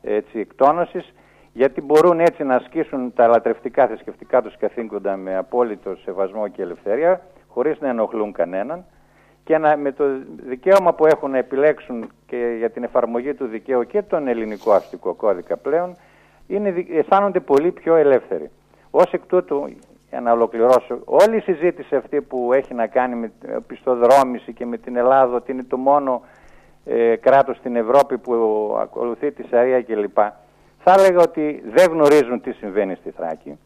έτσι, 0.03 0.39
εκτόνωσης, 0.39 1.15
γιατί 1.53 1.81
μπορούν 1.81 2.21
έτσι 2.21 2.45
να 2.45 2.55
ασκήσουν 2.55 3.13
τα 3.15 3.27
λατρευτικά 3.27 3.87
θρησκευτικά 3.87 4.43
τους 4.43 4.57
καθήκοντα 4.57 5.17
με 5.17 5.37
απόλυτο 5.37 5.97
σεβασμό 5.97 6.49
και 6.49 6.63
ελευθερία, 6.63 7.21
χωρίς 7.49 7.81
να 7.81 7.89
ενοχλούν 7.89 8.33
κανέναν 8.33 8.85
και 9.45 9.59
να, 9.59 9.77
με 9.77 9.93
το 9.93 10.05
δικαίωμα 10.47 10.95
που 10.95 11.07
έχουν 11.07 11.31
να 11.31 11.39
επιλέξουν 11.39 12.11
και 12.27 12.55
για 12.59 12.71
την 12.71 12.85
εφαρμογή 12.85 13.35
του 13.35 13.47
δικαίου 13.47 13.87
και 13.87 14.03
τον 14.03 14.29
ελληνικό 14.29 14.73
αστικό 14.73 15.15
κώδικα 15.15 15.57
πλέον, 15.57 15.97
είναι, 16.47 16.87
αισθάνονται 16.91 17.41
πολύ 17.41 17.71
πιο 17.71 17.95
ελεύθεροι. 17.95 18.51
Ως 18.91 19.13
εκ 19.13 19.27
τούτου, 19.27 19.65
για 20.11 20.21
να 20.21 20.33
ολοκληρώσω, 20.33 20.99
όλη 21.05 21.37
η 21.37 21.41
συζήτηση 21.41 21.97
αυτή 21.97 22.21
που 22.21 22.53
έχει 22.53 22.75
να 22.75 22.87
κάνει 22.87 23.15
με 23.15 23.33
πιστοδρόμηση 23.67 24.53
και 24.53 24.67
με 24.67 24.79
την 24.79 24.97
Ελλάδα, 24.97 25.37
ότι 25.37 25.53
είναι 25.53 25.65
το 25.65 25.77
μόνο 25.77 26.23
ε, 26.85 27.17
κράτος 27.17 27.57
στην 27.57 27.77
Ευρώπη 27.77 28.19
που 28.19 28.33
ακολουθεί 28.81 29.33
τη 29.33 29.43
Σαρία 29.43 29.83
κλπ 29.83 30.19
θα 30.89 30.95
έλεγα 30.99 31.21
ότι 31.21 31.63
δεν 31.75 31.91
γνωρίζουν 31.91 32.41
τι 32.41 32.53
συμβαίνει 32.53 32.95
στη 32.95 33.11
Θράκη 33.11 33.59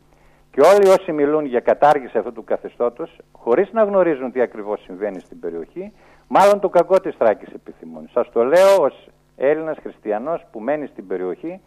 και 0.50 0.60
όλοι 0.60 0.88
όσοι 0.88 1.12
μιλούν 1.12 1.44
για 1.44 1.60
κατάργηση 1.60 2.18
αυτού 2.18 2.32
του 2.32 2.44
καθεστώτος, 2.44 3.18
χωρίς 3.32 3.72
να 3.72 3.82
γνωρίζουν 3.82 4.32
τι 4.32 4.40
ακριβώς 4.40 4.80
συμβαίνει 4.82 5.20
στην 5.20 5.40
περιοχή, 5.40 5.92
μάλλον 6.28 6.60
το 6.60 6.68
κακό 6.68 7.00
της 7.00 7.14
Θράκης 7.18 7.52
επιθυμούν. 7.54 8.08
Σας 8.12 8.30
το 8.32 8.44
λέω 8.44 8.76
ως 8.80 9.08
Έλληνας 9.36 9.78
χριστιανός 9.82 10.44
που 10.52 10.60
μένει 10.60 10.86
στην 10.86 11.06
περιοχή 11.06 11.60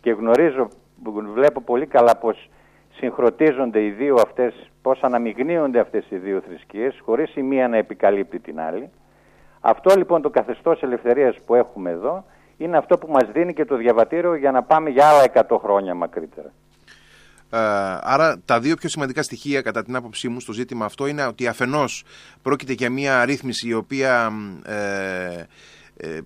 και 0.00 0.10
γνωρίζω, 0.10 0.68
βλέπω 1.34 1.60
πολύ 1.60 1.86
καλά 1.86 2.16
πως 2.16 2.50
συγχρονίζονται 2.98 3.84
οι 3.84 3.90
δύο 3.90 4.14
αυτές, 4.14 4.70
πώς 4.82 5.00
αναμειγνύονται 5.02 5.80
αυτές 5.80 6.06
οι 6.08 6.16
δύο 6.16 6.40
θρησκείες, 6.48 7.00
χωρίς 7.04 7.36
η 7.36 7.42
μία 7.42 7.68
να 7.68 7.76
επικαλύπτει 7.76 8.38
την 8.38 8.60
άλλη. 8.60 8.90
Αυτό 9.60 9.94
λοιπόν 9.96 10.22
το 10.22 10.30
καθεστώς 10.30 10.82
ελευθερίας 10.82 11.36
που 11.46 11.54
έχουμε 11.54 11.90
εδώ, 11.90 12.24
είναι 12.56 12.76
αυτό 12.76 12.98
που 12.98 13.10
μας 13.10 13.30
δίνει 13.32 13.54
και 13.54 13.64
το 13.64 13.76
διαβατήριο 13.76 14.34
για 14.34 14.50
να 14.50 14.62
πάμε 14.62 14.90
για 14.90 15.06
άλλα 15.06 15.46
100 15.48 15.58
χρόνια 15.62 15.94
μακρύτερα. 15.94 16.52
Ε, 17.50 17.58
άρα 18.00 18.40
τα 18.44 18.60
δύο 18.60 18.76
πιο 18.76 18.88
σημαντικά 18.88 19.22
στοιχεία 19.22 19.62
κατά 19.62 19.82
την 19.82 19.96
άποψή 19.96 20.28
μου 20.28 20.40
στο 20.40 20.52
ζήτημα 20.52 20.84
αυτό 20.84 21.06
είναι 21.06 21.26
ότι 21.26 21.46
αφενός 21.46 22.04
πρόκειται 22.42 22.72
για 22.72 22.90
μια 22.90 23.24
ρύθμιση 23.24 23.68
η 23.68 23.74
οποία 23.74 24.32
ε, 24.66 24.74
ε, 24.74 25.46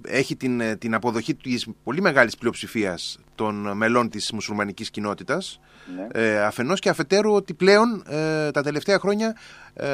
έχει 0.06 0.36
την, 0.36 0.60
ε, 0.60 0.76
την 0.76 0.94
αποδοχή 0.94 1.34
της 1.34 1.68
πολύ 1.84 2.00
μεγάλης 2.00 2.36
πλειοψηφίας 2.36 3.18
των 3.34 3.76
μελών 3.76 4.08
της 4.08 4.32
μουσουλμανικής 4.32 4.90
κοινότητας 4.90 5.60
ναι. 5.96 6.22
ε, 6.22 6.42
αφενός 6.42 6.80
και 6.80 6.88
αφετέρου 6.88 7.32
ότι 7.32 7.54
πλέον 7.54 8.02
ε, 8.08 8.50
τα 8.50 8.62
τελευταία 8.62 8.98
χρόνια 8.98 9.36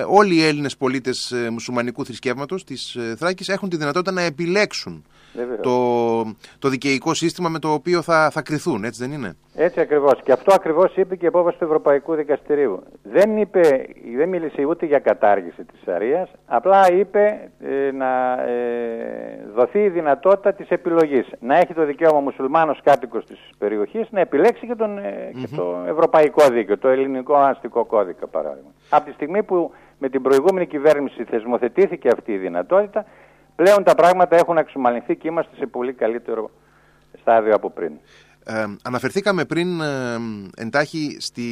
όλοι 0.06 0.34
οι 0.34 0.44
Έλληνες 0.44 0.76
πολίτες 0.76 1.34
μουσουλμανικού 1.50 2.04
θρησκεύματος 2.04 2.64
της 2.64 2.98
Θράκης 3.16 3.48
έχουν 3.48 3.68
τη 3.68 3.76
δυνατότητα 3.76 4.12
να 4.12 4.22
επιλέξουν 4.22 5.04
το, 5.60 6.22
το 6.58 6.68
δικαιικό 6.68 7.14
σύστημα 7.14 7.48
με 7.48 7.58
το 7.58 7.72
οποίο 7.72 8.02
θα, 8.02 8.30
θα 8.30 8.42
κρυθούν, 8.42 8.84
έτσι 8.84 9.02
δεν 9.02 9.12
είναι; 9.12 9.36
Έτσι 9.54 9.80
ακριβώς. 9.80 10.22
Και 10.22 10.32
αυτό 10.32 10.54
ακριβώς 10.54 10.96
είπε 10.96 11.16
και 11.16 11.24
η 11.24 11.28
απόφαση 11.28 11.58
του 11.58 11.64
Ευρωπαϊκού 11.64 12.14
Δικαστηρίου. 12.14 12.82
Δεν, 13.02 13.36
είπε, 13.36 13.86
δεν 14.16 14.28
μίλησε 14.28 14.64
ούτε 14.64 14.86
για 14.86 14.98
κατάργηση 14.98 15.64
της 15.64 15.80
Σαρίας, 15.84 16.30
απλά 16.46 16.92
είπε 16.92 17.50
ε, 17.60 17.90
να 17.92 18.42
ε, 18.42 19.46
δοθεί 19.72 19.84
η 19.84 19.88
δυνατότητα 19.88 20.52
της 20.52 20.68
επιλογής. 20.68 21.26
Να 21.40 21.56
έχει 21.56 21.74
το 21.74 21.84
δικαίωμα 21.84 22.18
ο 22.18 22.20
μουσουλμάνος 22.20 22.80
κάτοικος 22.82 23.24
της 23.24 23.38
περιοχής 23.58 24.06
να 24.10 24.20
επιλέξει 24.20 24.66
και, 24.66 24.74
τον, 24.74 24.98
ε, 24.98 25.30
και 25.40 25.56
το 25.56 25.84
ευρωπαϊκό 25.86 26.48
δίκαιο, 26.48 26.78
το 26.78 26.88
ελληνικό 26.88 27.34
αστικό 27.34 27.84
κώδικα 27.84 28.26
παράδειγμα. 28.26 28.70
Από 28.90 29.04
τη 29.04 29.12
στιγμή 29.12 29.42
που 29.42 29.72
με 29.98 30.08
την 30.08 30.22
προηγούμενη 30.22 30.66
κυβέρνηση 30.66 31.24
θεσμοθετήθηκε 31.24 32.08
αυτή 32.08 32.32
η 32.32 32.36
δυνατότητα, 32.36 33.04
πλέον 33.56 33.84
τα 33.84 33.94
πράγματα 33.94 34.36
έχουν 34.36 34.56
εξομαλυνθεί 34.56 35.16
και 35.16 35.28
είμαστε 35.28 35.56
σε 35.56 35.66
πολύ 35.66 35.92
καλύτερο 35.92 36.50
στάδιο 37.20 37.54
από 37.54 37.70
πριν. 37.70 37.92
Ε, 38.50 38.66
αναφερθήκαμε 38.82 39.44
πριν 39.44 39.80
ε, 39.80 40.18
εντάχει 40.56 41.16
στη, 41.20 41.44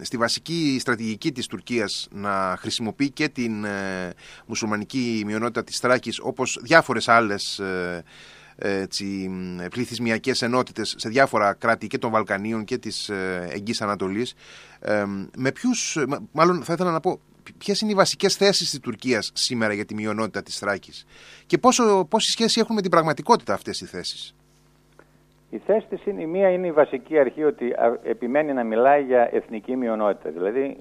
στη 0.00 0.16
βασική 0.16 0.76
στρατηγική 0.80 1.32
της 1.32 1.46
Τουρκίας 1.46 2.08
να 2.10 2.56
χρησιμοποιεί 2.58 3.10
και 3.10 3.28
την 3.28 3.64
ε, 3.64 4.12
μουσουλμανική 4.46 5.22
μειονότητα 5.26 5.64
της 5.64 5.78
Θράκης 5.78 6.18
όπως 6.22 6.58
διάφορες 6.62 7.08
άλλες 7.08 7.58
ε, 7.58 8.80
έτσι, 8.80 9.30
πληθυσμιακές 9.70 10.42
ενότητες 10.42 10.94
σε 10.98 11.08
διάφορα 11.08 11.52
κράτη 11.52 11.86
και 11.86 11.98
των 11.98 12.10
Βαλκανίων 12.10 12.64
και 12.64 12.78
της 12.78 13.08
ε, 13.08 13.48
Εγγύης 13.50 13.82
Ανατολής. 13.82 14.34
Ε, 14.80 15.04
με 15.36 15.52
ποιους, 15.52 15.98
μάλλον 16.32 16.64
θα 16.64 16.72
ήθελα 16.72 16.90
να 16.90 17.00
πω, 17.00 17.20
ποιες 17.58 17.80
είναι 17.80 17.90
οι 17.90 17.94
βασικές 17.94 18.36
θέσεις 18.36 18.70
της 18.70 18.78
Τουρκίας 18.78 19.30
σήμερα 19.34 19.72
για 19.72 19.84
τη 19.84 19.94
μειονότητα 19.94 20.42
της 20.42 20.58
Θράκης 20.58 21.04
και 21.46 21.58
πόσο, 21.58 22.04
πόση 22.04 22.30
σχέση 22.30 22.60
έχουν 22.60 22.74
με 22.74 22.80
την 22.80 22.90
πραγματικότητα 22.90 23.54
αυτές 23.54 23.80
οι 23.80 23.86
θέσεις; 23.86 24.34
Η 25.52 25.58
θέση 25.66 25.86
της 25.88 26.06
είναι, 26.06 26.22
η 26.22 26.26
μία 26.26 26.48
είναι 26.50 26.66
η 26.66 26.72
βασική 26.72 27.18
αρχή 27.18 27.44
ότι 27.44 27.74
επιμένει 28.02 28.52
να 28.52 28.64
μιλάει 28.64 29.02
για 29.02 29.28
εθνική 29.32 29.76
μειονότητα. 29.76 30.30
Δηλαδή 30.30 30.76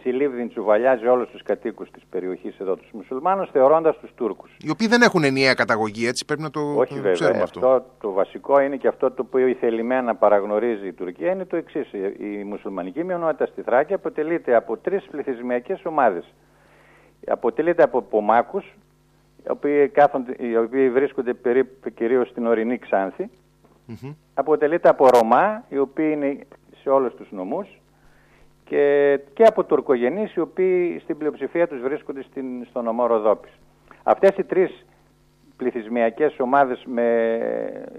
συλλήβδιν 0.00 0.48
τσουβαλιάζει 0.48 1.06
όλους 1.06 1.30
τους 1.30 1.42
κατοίκους 1.42 1.90
της 1.90 2.02
περιοχής 2.10 2.58
εδώ, 2.58 2.76
τους 2.76 2.90
μουσουλμάνους, 2.92 3.50
θεωρώντας 3.50 3.98
τους 3.98 4.10
Τούρκους. 4.14 4.50
Οι 4.64 4.70
οποίοι 4.70 4.86
δεν 4.86 5.02
έχουν 5.02 5.24
ενιαία 5.24 5.54
καταγωγή, 5.54 6.06
έτσι 6.06 6.24
πρέπει 6.24 6.42
να 6.42 6.50
το, 6.50 6.60
Όχι, 6.60 6.88
το 6.88 6.94
βέβαια. 6.94 7.12
ξέρουμε 7.12 7.42
αυτό. 7.42 7.68
αυτό. 7.68 7.90
Το 8.00 8.12
βασικό 8.12 8.60
είναι 8.60 8.76
και 8.76 8.88
αυτό 8.88 9.10
το 9.10 9.22
οποίο 9.26 9.46
η 9.46 9.54
θελημένα 9.54 10.14
παραγνωρίζει 10.14 10.86
η 10.86 10.92
Τουρκία 10.92 11.30
είναι 11.32 11.44
το 11.44 11.56
εξής. 11.56 11.92
Η 12.18 12.44
μουσουλμανική 12.44 13.04
μειονότητα 13.04 13.46
στη 13.46 13.62
Θράκη 13.62 13.92
αποτελείται 13.94 14.54
από 14.54 14.76
τρεις 14.76 15.04
πληθυσμιακές 15.10 15.84
ομάδες. 15.84 16.24
Αποτελείται 17.26 17.82
από 17.82 18.02
Πομάκους, 18.02 18.64
οι 19.44 19.50
οποίοι, 19.50 19.92
οι 20.38 20.56
οποίοι 20.56 20.90
βρίσκονται 20.90 21.34
περίπου 21.34 21.90
κυρίως 21.90 22.28
στην 22.28 22.46
ορεινή 22.46 22.78
Ξάνθη. 22.78 23.30
Mm-hmm. 23.88 24.14
Αποτελείται 24.34 24.88
από 24.88 25.08
Ρωμά, 25.08 25.64
οι 25.68 25.78
οποίοι 25.78 26.10
είναι 26.12 26.38
σε 26.82 26.90
όλους 26.90 27.14
τους 27.14 27.30
νομούς 27.30 27.80
και, 28.64 29.20
και 29.32 29.44
από 29.44 29.64
τουρκογενείς 29.64 30.34
οι 30.34 30.40
οποίοι 30.40 30.98
στην 30.98 31.18
πλειοψηφία 31.18 31.68
τους 31.68 31.80
βρίσκονται 31.80 32.22
στην, 32.22 32.66
στον 32.68 32.84
νομό 32.84 33.06
Ροδόπης. 33.06 33.58
Αυτές 34.02 34.36
οι 34.36 34.44
τρεις 34.44 34.86
πληθυσμιακές 35.56 36.38
ομάδες 36.38 36.84
με, 36.86 37.28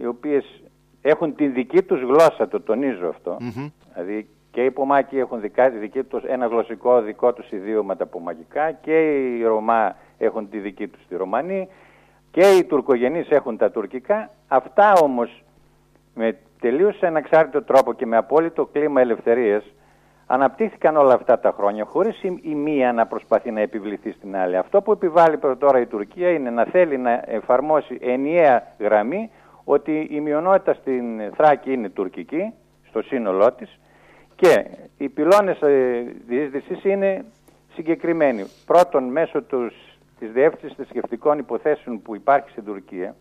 οι 0.02 0.06
οποίες 0.06 0.64
έχουν 1.02 1.36
την 1.36 1.54
δική 1.54 1.84
τους 1.84 2.02
γλώσσα, 2.02 2.48
το 2.48 2.62
τονίζω 2.62 3.14
δηλαδή 3.94 4.30
και 4.52 4.64
οι 4.64 4.72
Πομάκοι 4.72 5.18
έχουν 5.18 5.42
δικά, 5.42 5.70
δική 5.70 6.04
τους, 6.04 6.24
ένα 6.24 6.46
γλωσσικό 6.46 7.02
δικό 7.02 7.34
τους 7.34 7.52
ιδίωμα 7.52 7.96
τα 7.96 8.06
Πομακικά 8.06 8.72
και 8.72 9.26
οι 9.38 9.44
Ρωμά 9.44 9.96
έχουν 10.18 10.50
τη 10.50 10.60
δική 10.60 10.88
τους 10.88 11.08
τη 11.08 11.16
Ρωμανή 11.16 11.68
και 12.32 12.42
οι 12.58 12.64
Τουρκογενείς 12.64 13.30
έχουν 13.30 13.58
τα 13.58 13.72
τουρκικά. 13.72 14.30
Αυτά 14.48 14.94
όμως 14.94 15.44
με 16.22 16.38
τελείως 16.60 16.98
σε 16.98 17.08
αναξάρτητο 17.08 17.64
τρόπο 17.64 17.94
και 17.94 18.06
με 18.06 18.18
απόλυτο 18.18 18.66
κλίμα 18.66 19.02
ελευθερίας 19.02 19.64
αναπτύχθηκαν 20.26 20.98
όλα 20.98 21.14
αυτά 21.14 21.40
τα 21.40 21.54
χρόνια 21.58 21.86
χωρίς 21.86 22.24
η, 22.42 22.56
μία 22.56 22.94
να 22.94 23.08
προσπαθεί 23.08 23.52
να 23.52 23.62
επιβληθεί 23.62 24.12
στην 24.12 24.36
άλλη. 24.36 24.58
Αυτό 24.58 24.82
που 24.82 24.92
επιβάλλει 24.92 25.38
τώρα 25.38 25.80
η 25.80 25.86
Τουρκία 25.86 26.30
είναι 26.30 26.50
να 26.50 26.66
θέλει 26.66 26.98
να 26.98 27.24
εφαρμόσει 27.26 27.98
ενιαία 28.02 28.64
γραμμή 28.80 29.32
ότι 29.64 30.08
η 30.12 30.20
μειονότητα 30.20 30.74
στην 30.74 31.34
Θράκη 31.36 31.74
είναι 31.74 31.90
τουρκική, 31.90 32.54
στο 32.90 33.02
σύνολό 33.02 33.52
της 33.52 33.80
και 34.36 34.66
οι 34.98 35.10
πυλώνες 35.10 35.62
ε, 35.62 36.04
διείσδυσης 36.28 36.84
είναι 36.84 37.26
συγκεκριμένοι. 37.74 38.46
Πρώτον, 38.66 39.04
μέσω 39.04 39.42
τους, 39.42 39.74
της 40.20 40.32
διεύθυνσης 40.32 40.78
θρησκευτικών 40.78 41.38
υποθέσεων 41.38 42.02
που 42.02 42.16
υπάρχει 42.16 42.50
στην 42.50 42.66
Τουρκία, 42.66 43.16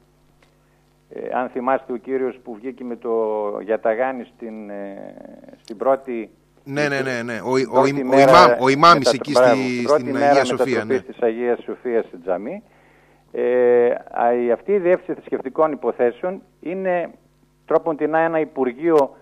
ε, 1.09 1.21
αν 1.33 1.49
θυμάστε 1.49 1.93
ο 1.93 1.97
κύριος 1.97 2.39
που 2.45 2.55
βγήκε 2.55 2.85
με 2.85 2.97
το 2.97 3.13
Γιαταγάνη 3.63 4.25
στην, 4.35 4.71
ε, 4.71 5.15
στην 5.63 5.77
πρώτη 5.77 6.31
ναι, 6.65 6.89
ναι, 6.89 7.01
ναι, 7.01 7.23
ναι. 7.23 7.41
Ο, 7.41 7.51
ο, 7.51 7.81
ο, 7.81 7.87
ημάμ, 7.87 8.51
ο 8.61 8.69
ημάμις 8.69 9.13
εκεί 9.13 9.35
στη, 9.35 9.87
στην 9.89 10.17
Αγία 10.17 10.45
Σοφία. 10.45 10.85
Ναι. 10.85 11.01
της 11.01 11.19
Αγίας 11.21 11.63
Σοφίας 11.63 12.05
στην 12.05 12.23
Τζαμί. 12.23 12.63
Ε, 13.33 13.91
αυτή 14.53 14.73
η 14.73 14.79
διεύθυνση 14.79 15.21
θρησκευτικών 15.21 15.73
υποθέσεων 15.73 16.43
είναι 16.61 17.11
τρόπον 17.67 17.97
την 17.97 18.15
ένα 18.15 18.41
Υπουργείο 18.41 19.17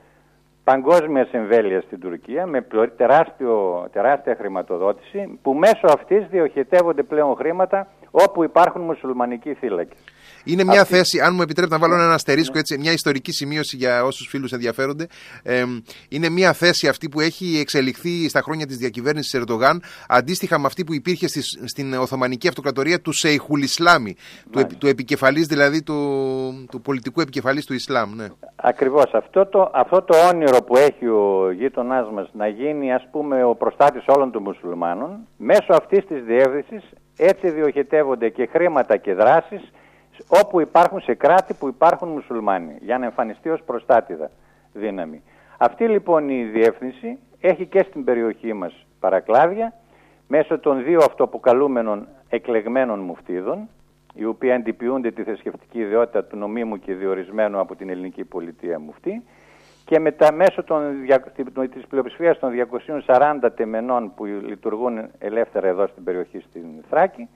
παγκόσμιας 0.65 1.29
εμβέλειας 1.33 1.85
στην 1.85 2.01
Τουρκία 2.01 2.47
με 2.47 2.67
τεράστιο, 2.97 3.87
τεράστια 3.93 4.35
χρηματοδότηση 4.35 5.39
που 5.43 5.55
μέσω 5.55 5.87
αυτής 5.87 6.27
διοχετεύονται 6.31 7.03
πλέον 7.03 7.37
χρήματα 7.37 7.89
όπου 8.11 8.45
υπάρχουν 8.45 8.83
μουσουλμανικοί 8.83 9.55
θύλακες. 9.55 9.99
Είναι 10.47 10.65
μια 10.65 10.85
θέση, 10.85 11.21
αν 11.21 11.35
μου 11.35 11.43
επιτρέπετε 11.43 11.79
να 11.79 11.89
βάλω 11.89 12.03
ένα 12.03 12.15
αστερίσκο, 12.15 12.59
έτσι, 12.59 12.79
μια 12.79 12.93
ιστορική 12.93 13.33
σημείωση 13.33 13.77
για 13.77 14.05
όσους 14.05 14.29
φίλους 14.29 14.53
ενδιαφέρονται. 14.53 15.07
Ε, 15.43 15.65
είναι 16.09 16.29
μια 16.29 16.53
θέση 16.53 16.89
αυτή 16.89 17.09
που 17.09 17.21
έχει 17.21 17.59
εξελιχθεί 17.61 18.29
στα 18.29 18.41
χρόνια 18.41 18.67
της 18.67 18.77
διακυβέρνησης 18.77 19.35
Ερντογάν, 19.35 19.83
αντίστοιχα 20.09 20.59
με 20.59 20.67
αυτή 20.67 20.85
που 20.85 20.95
υπήρχε 20.95 21.29
στις, 21.29 21.61
στην 21.65 21.95
Οθωμανική 21.95 22.49
Αυτοκρατορία 22.49 23.01
του 23.01 23.13
Σεϊχουλ 23.13 23.61
Ισλάμι, 23.61 24.17
του, 24.51 24.67
του 24.79 24.87
επικεφαλής 24.87 25.47
δηλαδή 25.47 25.83
του, 25.83 25.97
του 26.71 26.81
πολιτικού 26.81 27.21
επικεφαλής 27.21 27.67
του 27.67 27.75
Ισλάμ. 27.75 28.15
Ναι. 28.15 28.27
Ακριβώς. 28.57 29.05
Αυτό 29.13 29.47
το, 29.47 29.71
αυτό 29.75 30.03
το 30.03 30.17
όνειρο 30.33 30.63
που 30.63 30.77
έχει 30.77 31.07
ο 31.07 31.51
γείτονάς 31.51 32.11
μας 32.11 32.29
να 32.33 32.47
γίνει, 32.47 32.93
ας 32.93 33.09
πούμε, 33.11 33.45
ο 33.45 33.55
προστάτης 33.55 34.05
όλων 34.07 34.33
των 34.33 34.43
μουσουλμάνων, 34.43 35.19
μέσω 35.37 35.67
αυτής 35.69 36.07
της 36.07 36.23
διεύρυνση 36.25 36.81
έτσι 37.17 37.51
διοχετεύονται 37.51 38.29
και 38.29 38.49
χρήματα 38.53 38.97
και 38.97 39.15
δράσεις 39.15 39.73
όπου 40.29 40.61
υπάρχουν 40.61 41.01
σε 41.01 41.15
κράτη 41.15 41.55
που 41.55 41.69
υπάρχουν 41.69 42.09
μουσουλμάνοι 42.09 42.77
για 42.81 42.99
να 42.99 43.05
εμφανιστεί 43.05 43.49
ως 43.49 43.63
προστάτηδα 43.63 44.31
δύναμη. 44.73 45.23
Αυτή 45.59 45.89
λοιπόν 45.89 46.29
η 46.29 46.45
διεύθυνση 46.45 47.19
έχει 47.41 47.67
και 47.67 47.85
στην 47.89 48.05
περιοχή 48.05 48.53
μας 48.53 48.87
παρακλάδια 49.01 49.73
μέσω 50.27 50.59
των 50.59 50.85
δύο 50.85 50.99
αυτοποκαλούμενων 50.99 52.09
εκλεγμένων 52.29 52.99
μουφτίδων 52.99 53.69
οι 54.15 54.25
οποίοι 54.25 54.53
αντιποιούνται 54.53 55.11
τη 55.11 55.23
θρησκευτική 55.23 55.79
ιδιότητα 55.79 56.25
του 56.25 56.37
νομίμου 56.37 56.79
και 56.79 56.95
διορισμένου 56.95 57.59
από 57.59 57.77
την 57.77 57.89
ελληνική 57.89 58.25
πολιτεία 58.25 58.81
μουφτή 58.81 59.23
και 59.85 59.99
μετά 59.99 60.33
μέσω 60.33 60.63
των, 60.63 60.83
της 61.73 61.87
πλειοψηφίας 61.87 62.39
των 62.39 62.53
240 63.07 63.49
τεμενών 63.57 64.13
που 64.15 64.25
λειτουργούν 64.25 65.11
ελεύθερα 65.19 65.69
εδώ 65.69 65.87
στην 65.87 66.05
περιοχή 66.05 66.41
στην 66.41 66.65
Θράκη 66.91 67.29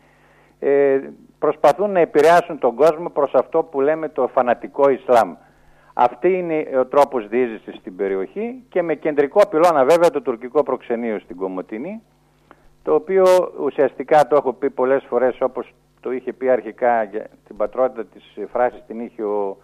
ε, 0.58 1.00
προσπαθούν 1.40 1.90
να 1.90 2.00
επηρεάσουν 2.00 2.58
τον 2.58 2.74
κόσμο 2.74 3.08
προς 3.10 3.34
αυτό 3.34 3.62
που 3.62 3.80
λέμε 3.80 4.08
το 4.08 4.28
φανατικό 4.28 4.90
Ισλάμ. 4.90 5.34
Αυτή 5.94 6.32
είναι 6.32 6.66
ο 6.78 6.86
τρόπος 6.86 7.28
διείσδυσης 7.28 7.76
στην 7.76 7.96
περιοχή 7.96 8.64
και 8.68 8.82
με 8.82 8.94
κεντρικό 8.94 9.48
πυλώνα 9.48 9.84
βέβαια 9.84 10.10
το 10.10 10.20
τουρκικό 10.20 10.62
προξενείο 10.62 11.18
στην 11.18 11.36
Κομωτινή 11.36 12.02
το 12.82 12.94
οποίο 12.94 13.24
ουσιαστικά 13.60 14.26
το 14.26 14.36
έχω 14.36 14.52
πει 14.52 14.70
πολλές 14.70 15.04
φορές 15.08 15.40
όπως 15.40 15.74
το 16.00 16.12
είχε 16.12 16.32
πει 16.32 16.48
αρχικά 16.48 17.02
για 17.02 17.26
την 17.46 17.56
πατρότητα 17.56 18.04
της 18.04 18.38
φράσης 18.52 18.82
την 18.86 19.00
είχε 19.00 19.22
ο, 19.22 19.56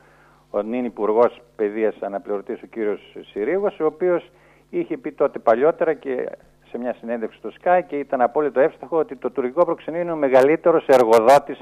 ο 0.50 0.62
νυν 0.62 0.84
υπουργός 0.84 1.40
παιδείας 1.56 1.96
αναπληρωτής 2.00 2.62
ο 2.62 2.66
κύριος 2.66 3.16
Συρίγος 3.32 3.80
ο 3.80 3.84
οποίος 3.84 4.30
είχε 4.70 4.96
πει 4.96 5.12
τότε 5.12 5.38
παλιότερα 5.38 5.94
και 5.94 6.28
σε 6.76 6.82
μια 6.82 6.94
συνέντευξη 7.00 7.38
στο 7.38 7.50
ΣΚΑΙ 7.50 7.82
και 7.82 7.96
ήταν 7.96 8.20
απόλυτο 8.20 8.60
εύστοχο 8.60 8.96
ότι 8.96 9.16
το 9.16 9.30
τουρκικό 9.30 9.64
προξενείο 9.64 10.00
είναι 10.00 10.12
ο 10.12 10.16
μεγαλύτερος 10.16 10.86
εργοδότης 10.86 11.58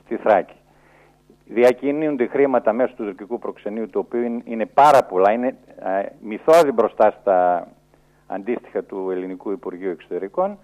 στη 0.00 0.16
Θράκη. 0.16 0.54
Διακινούνται 1.44 2.26
χρήματα 2.26 2.72
μέσω 2.72 2.94
του 2.96 3.04
τουρκικού 3.04 3.38
προξενείου, 3.38 3.90
το 3.90 3.98
οποίο 3.98 4.40
είναι 4.44 4.66
πάρα 4.66 5.04
πολλά, 5.04 5.32
είναι 5.32 5.56
μυθόδη 6.20 6.72
μπροστά 6.72 7.14
στα 7.20 7.68
αντίστοιχα 8.26 8.82
του 8.82 9.10
Ελληνικού 9.10 9.50
Υπουργείου 9.50 9.90
Εξωτερικών 9.90 10.58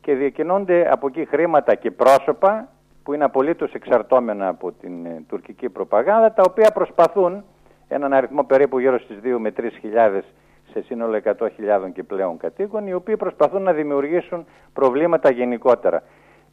και 0.00 0.14
διακινούνται 0.14 0.90
από 0.90 1.06
εκεί 1.06 1.24
χρήματα 1.24 1.74
και 1.74 1.90
πρόσωπα 1.90 2.68
που 3.02 3.12
είναι 3.12 3.24
απολύτως 3.24 3.72
εξαρτώμενα 3.72 4.48
από 4.48 4.72
την 4.72 5.06
ε, 5.06 5.24
τουρκική 5.28 5.68
προπαγάνδα, 5.68 6.32
τα 6.32 6.42
οποία 6.46 6.70
προσπαθούν 6.74 7.44
έναν 7.88 8.12
αριθμό 8.12 8.44
περίπου 8.44 8.78
γύρω 8.78 8.98
στις 8.98 9.16
2 9.24 9.36
με 9.38 9.52
3 9.56 9.68
χιλιάδες 9.80 10.24
σε 10.72 10.82
σύνολο 10.82 11.20
100.000 11.24 11.48
και 11.92 12.02
πλέον 12.02 12.36
κατοίκων, 12.36 12.86
οι 12.86 12.92
οποίοι 12.92 13.16
προσπαθούν 13.16 13.62
να 13.62 13.72
δημιουργήσουν 13.72 14.46
προβλήματα 14.72 15.30
γενικότερα. 15.30 16.02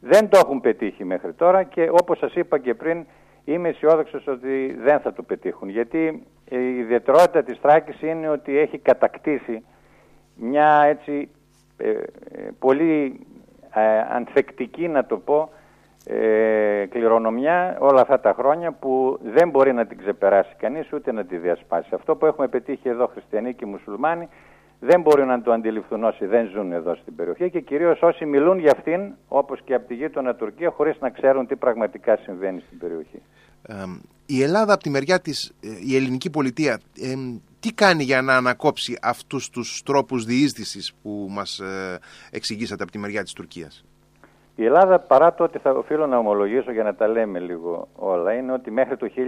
Δεν 0.02 0.30
το 0.30 0.40
έχουν 0.44 0.62
πετύχει 0.62 1.04
μέχρι 1.06 1.34
τώρα 1.34 1.64
και 1.64 1.90
όπως 1.92 2.18
σας 2.18 2.34
είπα 2.34 2.60
και 2.60 2.74
πριν, 2.74 3.06
είμαι 3.46 3.70
αισιόδοξος 3.70 4.28
ότι 4.28 4.78
δεν 4.80 5.00
θα 5.00 5.14
το 5.14 5.24
πετύχουν. 5.24 5.70
Γιατί 5.70 6.24
η 6.50 6.78
ιδιαιτερότητα 6.78 7.44
της 7.44 7.58
Θράκης 7.58 8.02
είναι 8.02 8.30
ότι 8.30 8.58
έχει 8.58 8.78
κατακτήσει 8.78 9.64
μια 10.36 10.82
έτσι 10.86 11.30
ε, 11.78 11.90
ε, 11.90 12.02
πολύ 12.60 13.20
ε, 13.74 14.00
ανθεκτική, 14.10 14.88
να 14.88 15.06
το 15.06 15.18
πω, 15.18 15.50
ε, 16.06 16.86
κληρονομιά 16.90 17.78
όλα 17.80 18.02
αυτά 18.02 18.20
τα 18.20 18.34
χρόνια 18.38 18.72
που 18.72 19.20
δεν 19.34 19.50
μπορεί 19.50 19.74
να 19.74 19.86
την 19.86 19.98
ξεπεράσει 19.98 20.56
κανείς 20.58 20.94
ούτε 20.94 21.12
να 21.12 21.26
τη 21.26 21.38
διασπάσει. 21.38 21.90
Αυτό 21.94 22.16
που 22.16 22.26
έχουμε 22.26 22.48
πετύχει 22.48 22.90
εδώ 22.90 23.08
χριστιανοί 23.08 23.54
και 23.54 23.66
μουσουλμάνοι 23.66 24.28
δεν 24.80 25.02
μπορούν 25.02 25.28
να 25.28 25.42
το 25.42 25.52
αντιληφθούν 25.52 26.04
όσοι 26.04 26.26
δεν 26.26 26.50
ζουν 26.50 26.72
εδώ 26.72 26.96
στην 26.96 27.16
περιοχή 27.16 27.50
και 27.50 27.60
κυρίως 27.60 28.02
όσοι 28.02 28.26
μιλούν 28.26 28.60
για 28.60 28.72
αυτήν 28.72 29.14
όπως 29.28 29.62
και 29.64 29.74
από 29.74 29.88
τη 29.88 29.94
γείτονα 29.94 30.36
Τουρκία 30.36 30.70
χωρίς 30.70 30.98
να 31.00 31.10
ξέρουν 31.10 31.48
τι 31.48 31.56
πραγματικά 31.56 32.18
συμβαίνει 32.24 32.64
στην 32.66 32.78
περιοχή. 32.78 33.22
η 34.26 34.42
Ελλάδα 34.44 34.74
από 34.74 34.84
τη 34.84 34.90
μεριά 34.90 35.20
της, 35.20 35.54
ε, 35.62 35.68
η 35.88 35.96
ελληνική 35.96 36.30
πολιτεία, 36.30 36.80
τι 37.60 37.74
κάνει 37.74 38.04
για 38.04 38.22
να 38.22 38.36
ανακόψει 38.36 38.98
αυτούς 39.02 39.50
τους 39.50 39.82
τρόπους 39.86 40.26
διείσδυσης 40.26 40.94
που 41.02 41.28
μας 41.30 41.60
ε, 41.60 42.00
εξηγήσατε 42.32 42.84
από 42.84 42.92
τη 42.92 42.98
μεριά 42.98 43.24
της 43.24 43.34
Τουρκίας; 43.34 43.86
Η 44.60 44.66
Ελλάδα 44.66 45.00
παρά 45.00 45.34
το 45.34 45.44
ότι 45.44 45.58
θα 45.58 45.72
οφείλω 45.72 46.08
να 46.08 46.18
ομολογήσω 46.18 46.72
για 46.72 46.84
να 46.84 46.96
τα 46.96 47.08
λέμε 47.08 47.40
λίγο 47.40 47.88
όλα 47.96 48.34
είναι 48.34 48.52
ότι 48.52 48.72
μέχρι 48.72 48.98
το 48.98 49.10
1989-90 49.16 49.20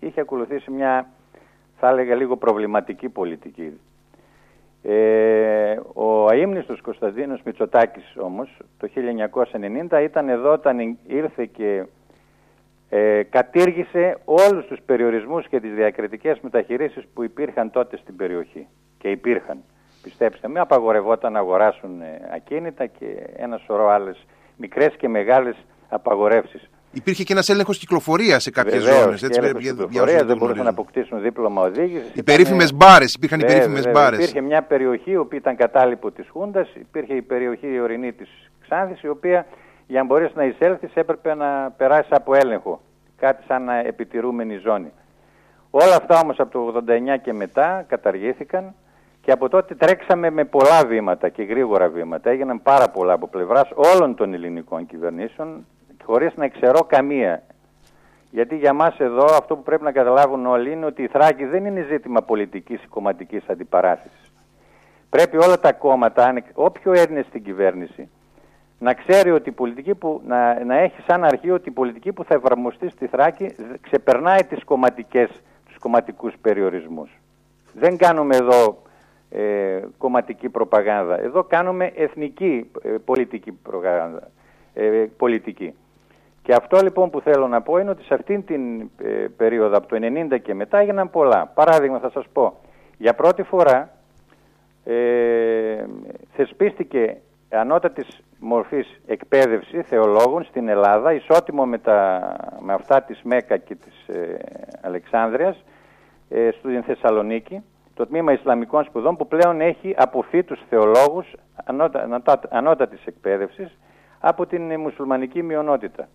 είχε 0.00 0.20
ακολουθήσει 0.20 0.70
μια 0.70 1.08
θα 1.76 1.88
έλεγα 1.88 2.14
λίγο 2.14 2.36
προβληματική 2.36 3.08
πολιτική. 3.08 3.80
Ε, 4.82 5.80
ο 5.94 6.26
αείμνηστος 6.26 6.80
Κωνσταντίνος 6.80 7.40
Μητσοτάκης 7.44 8.16
όμως 8.18 8.56
το 8.78 8.88
1990 9.90 10.02
ήταν 10.02 10.28
εδώ 10.28 10.52
όταν 10.52 10.98
ήρθε 11.06 11.44
και 11.44 11.84
ε, 12.88 13.22
κατήργησε 13.22 14.18
όλους 14.24 14.66
τους 14.66 14.80
περιορισμούς 14.86 15.48
και 15.48 15.60
τις 15.60 15.74
διακριτικές 15.74 16.40
μεταχειρήσεις 16.40 17.04
που 17.14 17.22
υπήρχαν 17.22 17.70
τότε 17.70 17.96
στην 17.96 18.16
περιοχή 18.16 18.66
και 18.98 19.10
υπήρχαν 19.10 19.62
πιστέψτε 20.08 20.48
με, 20.48 20.60
απαγορευόταν 20.60 21.32
να 21.32 21.38
αγοράσουν 21.38 22.00
ε, 22.00 22.30
ακίνητα 22.34 22.86
και 22.86 23.06
ένα 23.36 23.60
σωρό 23.66 23.88
άλλες 23.88 24.26
μικρές 24.56 24.94
και 24.96 25.08
μεγάλες 25.08 25.56
απαγορεύσεις. 25.88 26.70
Υπήρχε 26.92 27.22
και 27.22 27.32
ένας 27.32 27.48
έλεγχος 27.48 27.78
κυκλοφορίας 27.78 28.42
σε 28.42 28.50
κάποιες 28.50 28.82
ζώνες. 28.82 29.20
Κυκλοφορίας 29.58 30.24
δεν 30.24 30.36
μπορούσαν 30.36 30.64
να 30.64 30.70
αποκτήσουν 30.70 31.20
δίπλωμα 31.20 31.62
οδήγησης. 31.62 32.10
Οι 32.14 32.22
περίφημες 32.22 32.74
μπάρες. 32.74 33.14
Υπήρχαν 33.14 33.40
οι 33.40 33.44
περίφημες 33.44 33.90
μπάρες. 33.90 34.18
Υπήρχε 34.18 34.40
μια 34.40 34.62
περιοχή 34.62 35.10
η 35.10 35.16
οποία 35.16 35.38
ήταν 35.38 35.56
κατάλοιπο 35.56 36.10
της 36.10 36.28
Χούντας. 36.28 36.68
Υπήρχε 36.74 37.14
η 37.14 37.22
περιοχή 37.22 37.66
η 37.66 37.80
ορεινή 37.80 38.12
της 38.12 38.28
Ξάνθης, 38.62 39.02
η 39.02 39.08
οποία 39.08 39.46
για 39.86 40.00
να 40.00 40.06
μπορέσει 40.06 40.32
να 40.36 40.44
εισέλθεις 40.44 40.90
έπρεπε 40.94 41.34
να 41.34 41.70
περάσεις 41.76 42.12
από 42.12 42.34
έλεγχο. 42.34 42.80
Κάτι 43.16 43.44
σαν 43.46 43.68
επιτηρούμενη 43.68 44.56
ζώνη. 44.56 44.92
Όλα 45.70 45.96
αυτά 45.96 46.20
όμως 46.20 46.40
από 46.40 46.50
το 46.50 46.84
89 46.88 47.16
και 47.22 47.32
μετά 47.32 47.84
καταργήθηκαν 47.88 48.74
και 49.26 49.32
από 49.32 49.48
τότε 49.48 49.74
τρέξαμε 49.74 50.30
με 50.30 50.44
πολλά 50.44 50.86
βήματα 50.86 51.28
και 51.28 51.42
γρήγορα 51.42 51.88
βήματα. 51.88 52.30
Έγιναν 52.30 52.62
πάρα 52.62 52.88
πολλά 52.88 53.12
από 53.12 53.28
πλευράς 53.28 53.70
όλων 53.74 54.14
των 54.14 54.34
ελληνικών 54.34 54.86
κυβερνήσεων, 54.86 55.66
χωρίς 56.04 56.34
να 56.36 56.44
εξαιρώ 56.44 56.80
καμία. 56.80 57.42
Γιατί 58.30 58.56
για 58.56 58.72
μας 58.72 58.98
εδώ 58.98 59.24
αυτό 59.24 59.56
που 59.56 59.62
πρέπει 59.62 59.82
να 59.82 59.92
καταλάβουν 59.92 60.46
όλοι 60.46 60.72
είναι 60.72 60.86
ότι 60.86 61.02
η 61.02 61.06
Θράκη 61.06 61.44
δεν 61.44 61.64
είναι 61.64 61.86
ζήτημα 61.90 62.22
πολιτικής 62.22 62.82
ή 62.82 62.86
κομματικής 62.86 63.48
αντιπαράθεσης. 63.48 64.32
Πρέπει 65.10 65.36
όλα 65.36 65.60
τα 65.60 65.72
κόμματα, 65.72 66.34
όποιο 66.54 66.92
Έλληνε 66.92 67.24
στην 67.28 67.44
κυβέρνηση, 67.44 68.08
να 68.78 68.94
ξέρει 68.94 69.30
ότι 69.30 69.48
η 69.48 69.52
πολιτική 69.52 69.94
που, 69.94 70.20
να, 70.26 70.64
να 70.64 70.76
έχει 70.76 71.02
σαν 71.06 71.24
αρχή 71.24 71.50
ότι 71.50 71.68
η 71.68 71.72
πολιτική 71.72 72.12
που 72.12 72.24
θα 72.24 72.34
εφαρμοστεί 72.34 72.88
στη 72.88 73.06
Θράκη 73.06 73.54
ξεπερνάει 73.80 74.44
τις 74.44 74.64
κομματικέ, 74.64 75.26
του 75.26 75.34
τους 75.66 75.78
κομματικούς 75.78 76.34
περιορισμούς. 76.40 77.10
Δεν 77.72 77.96
κάνουμε 77.96 78.36
εδώ 78.36 78.84
ε, 79.30 79.80
κομματική 79.98 80.48
προπαγάνδα. 80.48 81.20
Εδώ 81.20 81.44
κάνουμε 81.44 81.92
εθνική 81.94 82.70
ε, 82.82 82.88
πολιτική 83.04 83.52
προπαγάνδα. 83.52 84.30
Ε, 84.74 85.04
πολιτική. 85.16 85.74
Και 86.42 86.54
αυτό 86.54 86.80
λοιπόν 86.82 87.10
που 87.10 87.20
θέλω 87.20 87.48
να 87.48 87.62
πω 87.62 87.78
είναι 87.78 87.90
ότι 87.90 88.04
σε 88.04 88.14
αυτήν 88.14 88.44
την 88.44 88.80
ε, 88.80 89.26
περίοδο 89.36 89.76
από 89.76 89.86
το 89.86 89.96
90 90.30 90.40
και 90.42 90.54
μετά 90.54 90.78
έγιναν 90.78 91.10
πολλά. 91.10 91.46
Παράδειγμα 91.54 91.98
θα 91.98 92.10
σας 92.10 92.24
πω, 92.32 92.60
για 92.98 93.14
πρώτη 93.14 93.42
φορά 93.42 93.90
ε, 94.84 95.84
θεσπίστηκε 96.32 97.16
ανώτατης 97.50 98.20
μορφής 98.38 99.00
εκπαίδευση 99.06 99.82
θεολόγων 99.82 100.44
στην 100.44 100.68
Ελλάδα, 100.68 101.12
ισότιμο 101.12 101.66
με, 101.66 101.78
τα, 101.78 102.20
με 102.60 102.72
αυτά 102.72 103.02
της 103.02 103.22
Μέκα 103.22 103.56
και 103.56 103.74
της 103.74 104.16
ε, 104.16 104.38
Αλεξάνδρειας, 104.80 105.64
ε, 106.28 106.50
στην 106.58 106.82
Θεσσαλονίκη, 106.82 107.62
το 107.96 108.06
τμήμα 108.06 108.32
Ισλαμικών 108.32 108.84
σπουδών 108.84 109.16
που 109.16 109.26
πλέον 109.26 109.60
έχει 109.60 109.94
αποφύτους 109.96 110.60
θεολόγους 110.68 111.32
ανώτα, 111.64 112.40
ανώτατης 112.50 113.06
εκπαίδευσης 113.06 113.78
από 114.20 114.46
την 114.46 114.80
μουσουλμανική 114.80 115.42
μειονότητα. 115.42 116.08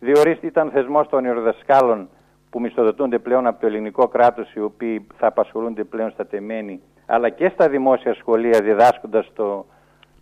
Διορίστη 0.00 0.46
ήταν 0.46 0.70
θεσμός 0.70 1.08
των 1.08 1.24
ιεροδασκάλων 1.24 2.08
που 2.50 2.60
μισθοδοτούνται 2.60 3.18
πλέον 3.18 3.46
από 3.46 3.60
το 3.60 3.66
ελληνικό 3.66 4.08
κράτος, 4.08 4.54
οι 4.54 4.60
οποίοι 4.60 5.06
θα 5.16 5.26
απασχολούνται 5.26 5.84
πλέον 5.84 6.10
στα 6.10 6.26
τεμένη, 6.26 6.80
αλλά 7.06 7.28
και 7.28 7.48
στα 7.48 7.68
δημόσια 7.68 8.14
σχολεία 8.14 8.60
διδάσκοντας 8.60 9.32
το, 9.34 9.66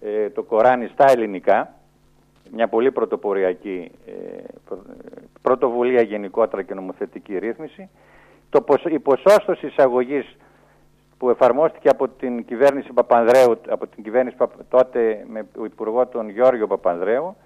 ε, 0.01 0.31
το 0.31 0.43
Κοράνι 0.43 0.87
στα 0.87 1.11
ελληνικά, 1.11 1.73
μια 2.53 2.69
πολύ 2.69 2.93
πρωτοποριακή 2.93 3.91
ε, 4.07 4.13
πρωτοβουλία 5.43 6.03
γενικότερα 6.03 6.63
και 6.63 6.75
νομοθετική 6.75 7.39
ρύθμιση. 7.39 7.89
Το, 8.51 8.65
η 8.89 8.99
ποσόστοση 8.99 9.67
εισαγωγής 9.67 10.37
που 11.19 11.31
εφαρμόστηκε 11.31 11.89
από 11.89 12.09
την 12.09 12.45
κυβέρνηση 12.45 12.93
Παπανδρέου, 12.93 13.61
από 13.69 13.87
την 13.87 14.03
κυβέρνηση 14.03 14.37
τότε 14.69 15.25
με 15.29 15.47
υπουργό 15.65 16.07
τον 16.07 16.29
Γιώργο 16.29 16.67
Παπανδρέου, 16.67 17.37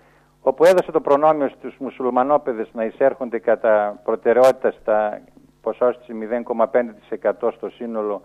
όπου 0.43 0.65
έδωσε 0.65 0.91
το 0.91 1.01
προνόμιο 1.01 1.49
στους 1.49 1.77
μουσουλμανόπαιδες 1.79 2.69
να 2.73 2.85
εισέρχονται 2.85 3.39
κατά 3.39 4.01
προτεραιότητα 4.05 4.71
στα 4.71 5.21
ποσόστηση 5.61 6.13
0,5% 6.57 7.53
στο 7.57 7.71
σύνολο 7.71 8.23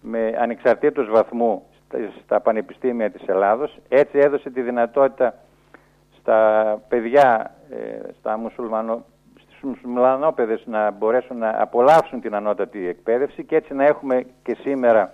με 0.00 0.36
ανεξαρτήτως 0.38 1.08
βαθμού 1.10 1.62
στα 2.24 2.40
πανεπιστήμια 2.40 3.10
της 3.10 3.22
Ελλάδος. 3.26 3.78
Έτσι 3.88 4.18
έδωσε 4.18 4.50
τη 4.50 4.62
δυνατότητα 4.62 5.34
στα 6.20 6.78
παιδιά, 6.88 7.54
ε, 7.70 8.12
στα 8.18 8.38
μουσουλμανο, 8.38 9.04
στους 9.60 9.72
μουσουλμανόπαιδες 9.72 10.62
να 10.66 10.90
μπορέσουν 10.90 11.38
να 11.38 11.62
απολαύσουν 11.62 12.20
την 12.20 12.34
ανώτατη 12.34 12.88
εκπαίδευση 12.88 13.44
και 13.44 13.56
έτσι 13.56 13.74
να 13.74 13.84
έχουμε 13.84 14.26
και 14.42 14.56
σήμερα 14.60 15.12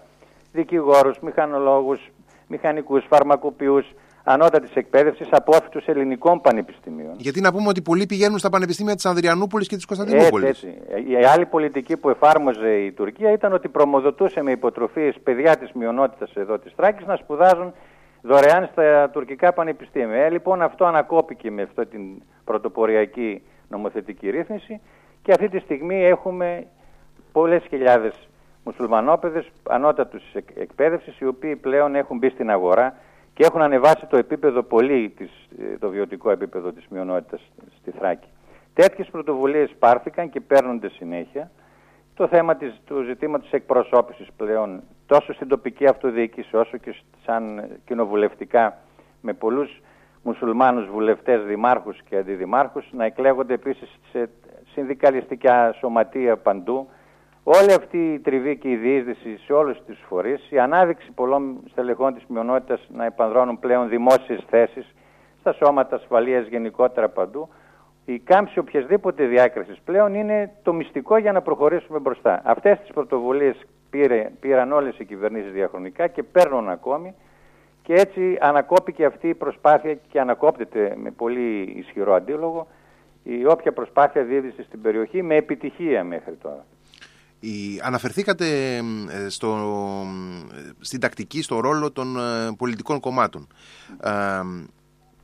δικηγόρους, 0.53 1.19
μηχανολόγους, 1.19 2.11
μηχανικούς, 2.47 3.05
φαρμακοποιούς, 3.09 3.95
ανώτατης 4.25 4.75
εκπαίδευσης 4.75 5.29
απόφυτου 5.31 5.81
ελληνικών 5.85 6.41
πανεπιστημίων. 6.41 7.15
Γιατί 7.17 7.41
να 7.41 7.53
πούμε 7.53 7.69
ότι 7.69 7.83
πολλοί 7.83 8.07
πηγαίνουν 8.07 8.39
στα 8.39 8.51
πανεπιστήμια 8.51 8.95
της 8.95 9.07
Ανδριανούπολης 9.07 9.69
και 9.69 9.77
της 9.77 9.85
Κωνσταντινούπολης. 9.85 10.49
Έτσι, 10.49 10.75
έτσι. 10.89 11.11
Η 11.11 11.25
άλλη 11.25 11.47
πολιτική 11.47 11.97
που 11.97 12.11
εφάρμοζε 12.11 12.75
η 12.75 12.93
Τουρκία 12.93 13.33
ήταν 13.33 13.53
ότι 13.53 13.69
προμοδοτούσε 13.69 14.43
με 14.43 14.51
υποτροφίες 14.51 15.17
παιδιά 15.23 15.57
της 15.57 15.73
μειονότητας 15.73 16.35
εδώ 16.35 16.59
της 16.59 16.75
Τράκης 16.75 17.07
να 17.07 17.17
σπουδάζουν 17.17 17.73
δωρεάν 18.23 18.69
στα 18.73 19.11
τουρκικά 19.11 19.53
πανεπιστήμια. 19.53 20.25
Ε, 20.25 20.31
λοιπόν, 20.31 20.63
αυτό 20.63 20.85
ανακόπηκε 20.85 21.51
με 21.51 21.63
αυτή 21.63 21.87
την 21.87 22.23
πρωτοποριακή 22.45 23.43
νομοθετική 23.69 24.31
ρύθμιση 24.31 24.81
και 25.23 25.33
αυτή 25.33 25.49
τη 25.49 25.59
στιγμή 25.59 26.05
έχουμε 26.05 26.67
πολλές 27.33 27.65
χιλιάδες 27.69 28.29
μουσουλμανόπαιδες 28.65 29.51
ανώτατους 29.69 30.23
εκπαίδευσης, 30.55 31.19
οι 31.19 31.27
οποίοι 31.27 31.57
πλέον 31.57 31.95
έχουν 31.95 32.19
μπει 32.19 32.29
στην 32.29 32.51
αγορά 32.51 32.97
και 33.35 33.45
έχουν 33.45 33.63
ανεβάσει 33.63 34.07
το 34.07 34.17
επίπεδο 34.17 34.63
πολύ, 34.63 35.13
της, 35.17 35.31
ε, 35.59 35.79
το 35.79 35.89
βιωτικό 35.89 36.31
επίπεδο 36.31 36.73
της 36.73 36.87
μειονότητας 36.89 37.41
στη 37.81 37.91
Θράκη. 37.91 38.29
Τέτοιες 38.75 39.09
πρωτοβουλίες 39.11 39.75
πάρθηκαν 39.79 40.31
και 40.31 40.41
παίρνονται 40.41 40.89
συνέχεια. 40.89 41.51
Το 42.15 42.29
θέμα 42.29 42.57
της, 42.57 42.81
του 42.85 43.03
ζητήματος 43.03 43.53
εκπροσώπησης 43.53 44.29
πλέον 44.37 44.83
τόσο 45.07 45.33
στην 45.33 45.49
τοπική 45.49 45.87
αυτοδιοίκηση 45.87 46.57
όσο 46.57 46.77
και 46.77 46.95
σαν 47.25 47.69
κοινοβουλευτικά 47.85 48.79
με 49.21 49.33
πολλούς 49.33 49.81
μουσουλμάνους 50.27 50.87
βουλευτές, 50.89 51.45
δημάρχους 51.45 52.03
και 52.09 52.17
αντιδημάρχους 52.17 52.87
να 52.93 53.05
εκλέγονται 53.05 53.55
επίσης 53.55 53.99
σε 54.11 54.29
συνδικαλιστικά 54.73 55.73
σωματεία 55.73 56.37
παντού. 56.37 56.89
Όλη 57.43 57.73
αυτή 57.73 58.13
η 58.13 58.19
τριβή 58.19 58.57
και 58.57 58.71
η 58.71 58.77
διείσδυση 58.77 59.39
σε 59.45 59.53
όλους 59.53 59.79
τους 59.87 59.99
φορείς, 60.09 60.51
η 60.51 60.59
ανάδειξη 60.59 61.13
πολλών 61.13 61.61
στελεχών 61.71 62.15
της 62.15 62.25
μειονότητας 62.29 62.81
να 62.89 63.05
επανδρώνουν 63.05 63.59
πλέον 63.59 63.89
δημόσιες 63.89 64.45
θέσεις 64.51 64.95
στα 65.41 65.53
σώματα 65.53 65.97
ασφαλείας 65.97 66.47
γενικότερα 66.47 67.09
παντού, 67.09 67.49
η 68.05 68.19
κάμψη 68.19 68.59
οποιασδήποτε 68.59 69.25
διάκρισης 69.25 69.81
πλέον 69.85 70.15
είναι 70.15 70.53
το 70.63 70.73
μυστικό 70.73 71.17
για 71.17 71.33
να 71.33 71.43
προχωρήσουμε 71.43 71.99
μπροστά. 71.99 72.41
Αυτές 72.45 72.79
τις 72.79 72.91
πρωτοβουλίες 72.93 73.57
πήρε, 73.91 74.31
πήραν 74.41 74.73
όλες 74.73 74.99
οι 74.99 75.05
κυβερνήσεις 75.05 75.53
διαχρονικά 75.53 76.07
και 76.07 76.23
παίρνουν 76.23 76.69
ακόμη 76.69 77.15
και 77.87 77.95
έτσι 77.95 78.37
ανακόπηκε 78.41 79.05
αυτή 79.05 79.29
η 79.29 79.35
προσπάθεια 79.35 79.95
και 79.95 80.21
ανακόπτεται 80.21 80.97
με 81.03 81.11
πολύ 81.11 81.75
ισχυρό 81.77 82.15
αντίλογο 82.15 82.67
η 83.23 83.47
όποια 83.47 83.73
προσπάθεια 83.73 84.25
διείσδυση 84.25 84.63
στην 84.63 84.81
περιοχή 84.81 85.23
με 85.23 85.37
επιτυχία 85.37 86.05
μέχρι 86.05 86.35
τώρα. 86.43 86.65
Η, 87.41 87.81
αναφερθήκατε 87.83 88.77
ε, 88.77 89.29
στο, 89.29 89.77
στην 90.81 91.01
τακτική, 91.01 91.43
στο 91.43 91.61
ρόλο 91.61 91.93
των 91.93 92.17
ε, 92.19 92.55
πολιτικών 92.59 93.01
κομμάτων. 93.01 93.49
Ε, 94.01 94.11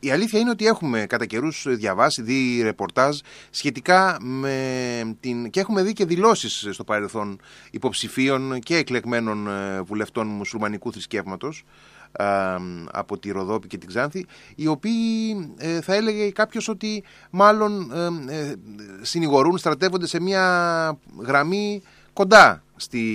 η 0.01 0.11
αλήθεια 0.11 0.41
είναι 0.41 0.51
ότι 0.51 0.67
έχουμε 0.67 1.07
κατά 1.07 1.27
καιρούς 1.27 1.67
διαβάσει, 1.69 2.23
δει 2.23 2.63
ρεπορτάζ 2.63 3.19
σχετικά 3.51 4.17
με 4.21 5.17
την... 5.21 5.51
και 5.51 5.61
έχουμε 5.61 5.83
δει 5.83 5.93
και 5.93 6.05
δηλώσεις 6.05 6.69
στο 6.71 6.85
παρελθόν 6.85 7.41
υποψηφίων 7.71 8.59
και 8.59 8.77
εκλεγμένων 8.77 9.49
βουλευτών 9.85 10.27
μουσουλμανικού 10.27 10.93
θρησκεύματος 10.93 11.65
από 12.91 13.19
τη 13.19 13.31
Ροδόπη 13.31 13.67
και 13.67 13.79
την 13.79 13.89
Ξάνθη, 13.89 14.27
οι 14.55 14.67
οποίοι 14.67 15.37
θα 15.83 15.95
έλεγε 15.95 16.31
κάποιος 16.31 16.69
ότι 16.69 17.05
μάλλον 17.31 17.93
συνηγορούν, 19.01 19.59
στρατεύονται 19.59 20.07
σε 20.07 20.21
μια 20.21 20.99
γραμμή 21.19 21.83
κοντά 22.13 22.63
στη, 22.77 23.07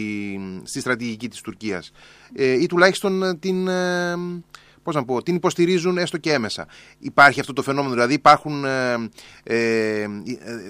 στη 0.64 0.80
στρατηγική 0.80 1.28
της 1.28 1.42
Τουρκίας. 1.42 1.92
Ε, 2.36 2.62
ή 2.62 2.66
τουλάχιστον 2.66 3.40
την, 3.40 3.68
ε, 3.68 4.16
πώς 4.88 4.95
να 4.95 5.06
πω, 5.06 5.23
την 5.23 5.36
υποστηρίζουν 5.36 5.97
έστω 5.97 6.17
και 6.17 6.34
έμεσα. 6.34 6.67
Υπάρχει 7.00 7.39
αυτό 7.39 7.54
το 7.54 7.62
φαινόμενο, 7.62 7.93
δηλαδή 7.93 8.13
υπάρχουν 8.13 8.65
ε, 8.65 8.93
ε 9.43 10.08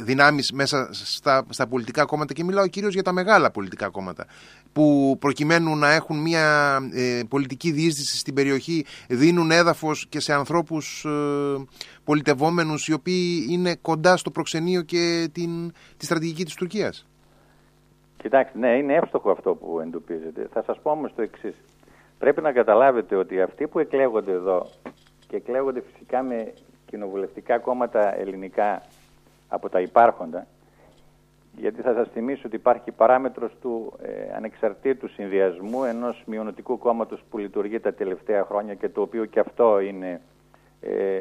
δυνάμεις 0.03 0.51
μέσα 0.51 0.89
στα, 0.91 1.45
στα 1.49 1.67
πολιτικά 1.67 2.06
κόμματα 2.06 2.34
και 2.34 2.43
μιλάω 2.43 2.67
κυρίως 2.67 2.93
για 2.93 3.03
τα 3.03 3.12
μεγάλα 3.12 3.51
πολιτικά 3.51 3.89
κόμματα 3.89 4.25
που 4.73 5.17
προκειμένου 5.19 5.75
να 5.75 5.91
έχουν 5.91 6.21
μια 6.21 6.77
πολιτική 7.30 7.71
διείσδυση 7.71 8.17
στην 8.17 8.34
περιοχή 8.34 8.86
δίνουν 9.08 9.51
έδαφος 9.51 10.08
και 10.10 10.19
σε 10.19 10.34
ανθρώπους 10.34 11.06
ε, 11.06 11.65
πολιτευόμενους 12.03 12.88
οι 12.88 12.93
οποίοι 12.93 13.47
είναι 13.49 13.75
κοντά 13.75 14.17
στο 14.17 14.32
προξενείο 14.32 14.82
και 14.82 15.30
την, 15.32 15.71
τη 15.97 16.06
στρατηγική 16.06 16.43
της 16.45 16.56
Τουρκίας. 16.56 17.08
Κοιτάξτε, 18.17 18.58
ναι, 18.58 18.77
είναι 18.77 18.93
εύστοχο 18.93 19.32
αυτό 19.32 19.56
που 19.56 19.80
εντοπίζετε. 19.80 20.47
Θα 20.53 20.63
σας 20.63 20.80
πω 20.82 20.91
όμως 20.91 21.13
το 21.15 21.21
εξής. 21.21 21.56
Πρέπει 22.19 22.41
να 22.41 22.51
καταλάβετε 22.51 23.15
ότι 23.15 23.41
αυτοί 23.41 23.67
που 23.67 23.80
εκλέγονται 23.80 24.32
εδώ 24.32 24.67
και 25.27 25.36
εκλέγονται 25.36 25.82
φυσικά 25.91 26.23
με 26.23 26.53
κοινοβουλευτικά 26.86 27.60
κόμματα 27.60 28.19
ελληνικά 28.19 28.82
από 29.47 29.69
τα 29.69 29.80
υπάρχοντα, 29.80 30.47
γιατί 31.58 31.82
θα 31.82 31.93
σας 31.93 32.10
θυμίσω 32.13 32.41
ότι 32.45 32.56
υπάρχει 32.56 32.91
παράμετρος 32.91 33.51
του 33.62 33.93
ε, 34.01 34.36
ανεξαρτήτου 34.36 35.08
συνδυασμού 35.10 35.84
ενός 35.84 36.23
μειονοτικού 36.25 36.77
κόμματος 36.77 37.23
που 37.30 37.38
λειτουργεί 37.38 37.80
τα 37.80 37.93
τελευταία 37.93 38.43
χρόνια 38.43 38.73
και 38.73 38.89
το 38.89 39.01
οποίο 39.01 39.25
και 39.25 39.39
αυτό 39.39 39.80
είναι 39.80 40.21
ε, 40.82 41.19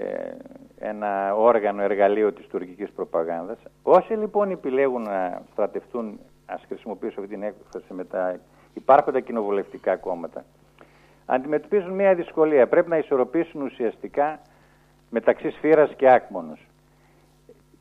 ένα 0.78 1.34
όργανο 1.34 1.82
εργαλείο 1.82 2.32
της 2.32 2.46
τουρκικής 2.46 2.90
προπαγάνδας. 2.90 3.58
Όσοι 3.82 4.12
λοιπόν 4.12 4.50
επιλέγουν 4.50 5.02
να 5.02 5.42
στρατευτούν 5.52 6.18
ας 6.46 6.64
χρησιμοποιήσω 6.68 7.20
αυτή 7.20 7.32
την 7.32 7.42
έκφραση 7.42 7.94
με 7.94 8.04
τα 8.04 8.36
υπάρχοντα 8.74 9.20
κοινοβουλευτικά 9.20 9.96
κόμματα, 9.96 10.44
αντιμετωπίζουν 11.26 11.92
μια 11.92 12.14
δυσκολία. 12.14 12.66
Πρέπει 12.66 12.88
να 12.88 12.98
ισορροπήσουν 12.98 13.62
ουσιαστικά 13.62 14.40
μεταξύ 15.10 15.50
σφύρας 15.50 15.94
και 15.96 16.10
άκμονος. 16.10 16.66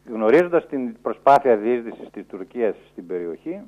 Γνωρίζοντας 0.05 0.67
την 0.67 1.01
προσπάθεια 1.01 1.57
διείσδυσης 1.57 2.09
της 2.11 2.25
Τουρκίας 2.27 2.75
στην 2.91 3.07
περιοχή, 3.07 3.61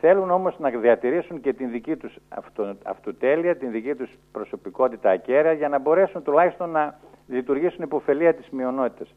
θέλουν 0.00 0.30
όμως 0.30 0.58
να 0.58 0.70
διατηρήσουν 0.70 1.40
και 1.40 1.52
την 1.52 1.70
δική 1.70 1.96
τους 1.96 2.16
αυτο, 2.28 2.76
αυτοτέλεια, 2.84 3.56
την 3.56 3.70
δική 3.70 3.94
τους 3.94 4.10
προσωπικότητα 4.32 5.10
ακέραια, 5.10 5.52
για 5.52 5.68
να 5.68 5.78
μπορέσουν 5.78 6.22
τουλάχιστον 6.22 6.70
να 6.70 6.98
λειτουργήσουν 7.26 7.82
υποφελία 7.82 8.34
της 8.34 8.48
μειονότητας. 8.50 9.14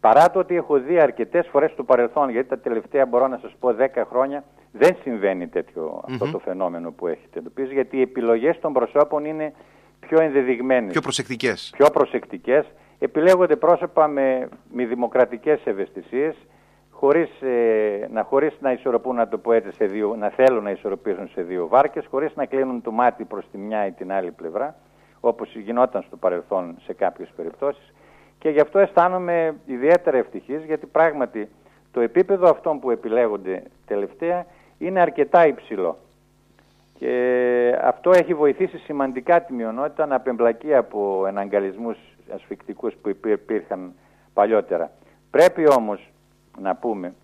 Παρά 0.00 0.30
το 0.30 0.38
ότι 0.38 0.56
έχω 0.56 0.78
δει 0.78 1.00
αρκετές 1.00 1.48
φορές 1.48 1.70
στο 1.70 1.84
παρελθόν, 1.84 2.28
γιατί 2.28 2.48
τα 2.48 2.58
τελευταία 2.58 3.06
μπορώ 3.06 3.28
να 3.28 3.38
σας 3.38 3.54
πω 3.60 3.74
10 3.74 4.04
χρόνια 4.04 4.44
δεν 4.72 4.96
συμβαίνει 5.02 5.48
αυτό 6.04 6.30
το 6.30 6.38
φαινόμενο 6.38 6.90
που 6.92 7.06
έχετε 7.06 7.38
εντοπίσει, 7.38 7.72
γιατί 7.72 7.96
οι 7.96 8.00
επιλογές 8.00 8.58
των 8.60 8.72
προσώπων 8.72 9.24
είναι 9.24 9.52
πιο 10.00 10.20
ενδεδειγμένες. 10.20 10.92
Πιο 10.92 11.00
προσεκτικές. 11.00 11.72
Πιο 11.76 11.90
προσεκτικές. 11.90 12.66
Επιλέγονται 12.98 13.56
πρόσωπα 13.56 14.08
με, 14.08 14.48
με 14.72 14.84
δημοκρατικές 14.84 15.60
ευαισθησίες, 15.64 16.36
χωρίς, 16.90 17.42
ε, 17.42 18.08
να, 18.12 18.22
χωρίς 18.22 18.56
να 18.60 18.72
ισορροπούν, 18.72 19.16
να 19.16 19.28
το 19.28 19.38
πω 19.38 19.52
έτσι, 19.52 19.72
σε 19.72 19.84
δύο, 19.84 20.16
να 20.18 20.28
θέλουν 20.28 20.62
να 20.62 20.70
ισορροπήσουν 20.70 21.28
σε 21.28 21.42
δύο 21.42 21.68
βάρκες, 21.68 22.06
χωρίς 22.10 22.32
να 22.34 22.46
κλείνουν 22.46 22.82
το 22.82 22.90
μάτι 22.90 23.24
προς 23.24 23.44
τη 23.50 23.58
μια 23.58 23.86
ή 23.86 23.92
την 23.92 24.12
άλλη 24.12 24.30
πλευρά, 24.30 24.76
όπως 25.20 25.56
γινόταν 25.56 26.02
στο 26.02 26.16
παρελθόν 26.16 26.76
σε 26.84 26.92
κάποιες 26.92 27.28
περιπτώσεις. 27.36 27.92
Και 28.38 28.48
γι' 28.48 28.60
αυτό 28.60 28.78
αισθάνομαι 28.78 29.54
ιδιαίτερα 29.66 30.16
ευτυχής, 30.16 30.64
γιατί 30.64 30.86
πράγματι 30.86 31.48
το 31.92 32.00
επίπεδο 32.00 32.48
αυτών 32.48 32.80
που 32.80 32.90
επιλέγονται 32.90 33.62
τελευταία 33.86 34.46
είναι 34.78 35.00
αρκετά 35.00 35.46
υψηλό. 35.46 35.98
Και 36.98 37.78
αυτό 37.82 38.10
έχει 38.10 38.34
βοηθήσει 38.34 38.78
σημαντικά 38.78 39.42
τη 39.42 39.52
μειονότητα 39.52 40.06
να 40.06 40.14
απεμπλακεί 40.14 40.74
από 40.74 41.24
εναγκαλισμούς 41.26 41.96
ασφικτικούς 42.34 42.94
που 42.94 43.28
υπήρχαν 43.28 43.92
παλιότερα. 44.34 44.90
Πρέπει 45.30 45.68
όμως 45.68 46.10
να 46.60 46.74
πούμε 46.74 47.14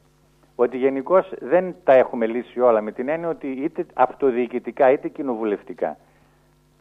ότι 0.57 0.77
γενικώς 0.77 1.33
δεν 1.41 1.75
τα 1.85 1.93
έχουμε 1.93 2.27
λύσει 2.27 2.61
όλα 2.61 2.81
με 2.81 2.93
την 2.93 3.09
έννοια 3.09 3.29
ότι 3.29 3.47
είτε 3.47 3.87
αυτοδιοικητικά 3.95 4.91
είτε 4.91 5.09
κοινοβουλευτικά 5.09 5.97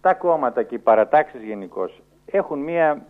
τα 0.04 0.14
κόμματα 0.14 0.64
και 0.64 0.76
οι 0.76 0.80
παρατάξεις 0.80 1.44
γενικώς 1.44 2.02
έχουν 2.26 2.60
μία, 2.60 3.06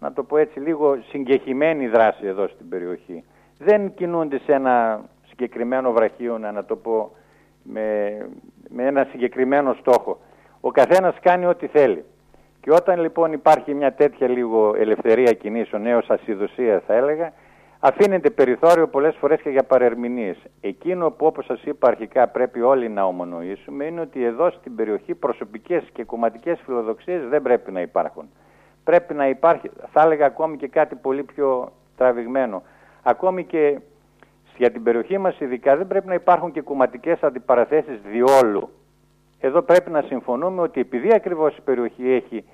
να 0.00 0.12
το 0.12 0.22
πω 0.22 0.36
έτσι, 0.36 0.60
λίγο 0.60 0.98
συγκεχημένη 1.08 1.88
δράση 1.88 2.26
εδώ 2.26 2.48
στην 2.48 2.68
περιοχή. 2.68 3.24
Δεν 3.58 3.94
κινούνται 3.94 4.38
σε 4.38 4.52
ένα 4.52 5.04
συγκεκριμένο 5.36 5.92
βραχείο, 5.92 6.38
να 6.38 6.64
το 6.64 6.76
πω, 6.76 7.10
με, 7.62 8.16
με 8.68 8.86
ένα 8.86 9.06
συγκεκριμένο 9.10 9.76
στόχο. 9.80 10.18
Ο 10.60 10.70
καθένας 10.70 11.14
κάνει 11.20 11.46
ό,τι 11.46 11.66
θέλει. 11.66 12.04
Και 12.60 12.72
όταν 12.72 13.00
λοιπόν 13.00 13.32
υπάρχει 13.32 13.74
μια 13.74 13.92
τέτοια 13.92 14.28
λίγο 14.28 14.74
ελευθερία 14.76 15.32
κινήσεων, 15.32 15.82
νέος 15.82 16.10
ασυδοσία 16.10 16.82
θα 16.86 16.94
έλεγα, 16.94 17.32
αφήνεται 17.80 18.30
περιθώριο 18.30 18.88
πολλές 18.88 19.16
φορές 19.16 19.40
και 19.40 19.50
για 19.50 19.62
παρερμηνίες. 19.62 20.36
Εκείνο 20.60 21.10
που 21.10 21.26
όπως 21.26 21.44
σας 21.44 21.62
είπα 21.62 21.88
αρχικά 21.88 22.28
πρέπει 22.28 22.60
όλοι 22.60 22.88
να 22.88 23.04
ομονοήσουμε 23.04 23.84
είναι 23.84 24.00
ότι 24.00 24.24
εδώ 24.24 24.50
στην 24.50 24.74
περιοχή 24.74 25.14
προσωπικές 25.14 25.82
και 25.92 26.04
κομματικές 26.04 26.60
φιλοδοξίες 26.64 27.28
δεν 27.28 27.42
πρέπει 27.42 27.72
να 27.72 27.80
υπάρχουν. 27.80 28.28
Πρέπει 28.84 29.14
να 29.14 29.28
υπάρχει, 29.28 29.70
θα 29.92 30.02
έλεγα 30.02 30.26
ακόμη 30.26 30.56
και 30.56 30.68
κάτι 30.68 30.94
πολύ 30.94 31.22
πιο 31.22 31.72
τραβηγμένο. 31.96 32.62
Ακόμη 33.02 33.44
και 33.44 33.78
για 34.56 34.70
την 34.70 34.82
περιοχή 34.82 35.18
μας 35.18 35.40
ειδικά 35.40 35.76
δεν 35.76 35.86
πρέπει 35.86 36.06
να 36.06 36.14
υπάρχουν 36.14 36.52
και 36.52 36.60
κομματικές 36.60 37.22
αντιπαραθέσεις 37.22 38.00
διόλου. 38.10 38.70
Εδώ 39.40 39.62
πρέπει 39.62 39.90
να 39.90 40.02
συμφωνούμε 40.02 40.62
ότι 40.62 40.80
επειδή 40.80 41.12
ακριβώς 41.14 41.56
η 41.56 41.60
περιοχή 41.60 42.10
έχει 42.10 42.44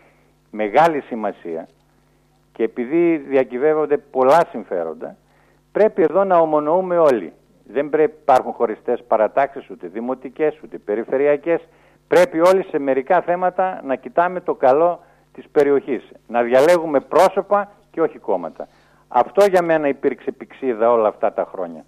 μεγάλη 0.51 1.01
σημασία 1.01 1.69
και 2.53 2.62
επειδή 2.62 3.17
διακυβεύονται 3.17 3.97
πολλά 3.97 4.47
συμφέροντα, 4.51 5.17
πρέπει 5.73 6.03
εδώ 6.03 6.25
να 6.25 6.37
ομονοούμε 6.37 6.99
όλοι. 6.99 7.33
Δεν 7.73 7.91
πρέπει 7.91 8.12
να 8.17 8.23
υπάρχουν 8.23 8.53
χωριστές 8.53 9.03
παρατάξεις, 9.03 9.71
ούτε 9.71 9.87
δημοτικές, 9.87 10.61
ούτε 10.65 10.79
περιφερειακές. 10.79 11.69
Πρέπει 12.09 12.41
όλοι 12.41 12.65
σε 12.71 12.79
μερικά 12.79 13.21
θέματα 13.21 13.81
να 13.85 13.95
κοιτάμε 13.95 14.41
το 14.41 14.55
καλό 14.55 15.01
της 15.33 15.49
περιοχής. 15.53 16.12
Να 16.27 16.43
διαλέγουμε 16.43 17.01
πρόσωπα 17.01 17.73
και 17.91 18.01
όχι 18.01 18.19
κόμματα. 18.19 18.69
Αυτό 19.09 19.45
για 19.45 19.62
μένα 19.62 19.88
υπήρξε 19.88 20.33
πηξίδα 20.33 20.91
όλα 20.91 21.09
αυτά 21.09 21.33
τα 21.33 21.49
χρόνια. 21.53 21.85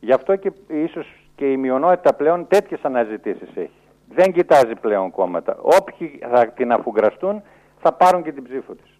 Γι' 0.00 0.12
αυτό 0.12 0.36
και 0.36 0.52
ίσως 0.68 1.06
και 1.34 1.50
η 1.50 1.56
μειονότητα 1.56 2.14
πλέον 2.14 2.46
τέτοιες 2.48 2.80
αναζητήσεις 2.82 3.48
έχει. 3.54 3.70
Δεν 4.08 4.32
κοιτάζει 4.32 4.74
πλέον 4.74 5.10
κόμματα. 5.10 5.56
Όποιοι 5.60 6.18
θα 6.30 6.48
την 6.48 6.72
αφουγκραστούν 6.72 7.42
θα 7.80 7.92
πάρουν 7.92 8.22
και 8.22 8.32
την 8.32 8.44
ψήφο 8.44 8.74
της. 8.74 8.98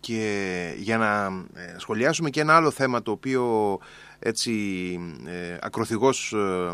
και 0.00 0.72
για 0.76 0.98
να 0.98 1.24
ε, 1.60 1.78
σχολιάσουμε 1.78 2.30
και 2.30 2.40
ένα 2.40 2.56
άλλο 2.56 2.70
θέμα 2.70 3.02
το 3.02 3.10
οποίο 3.10 3.78
έτσι 4.18 4.52
ε, 5.26 5.56
ακροθυγώς 5.60 6.32
ε, 6.32 6.72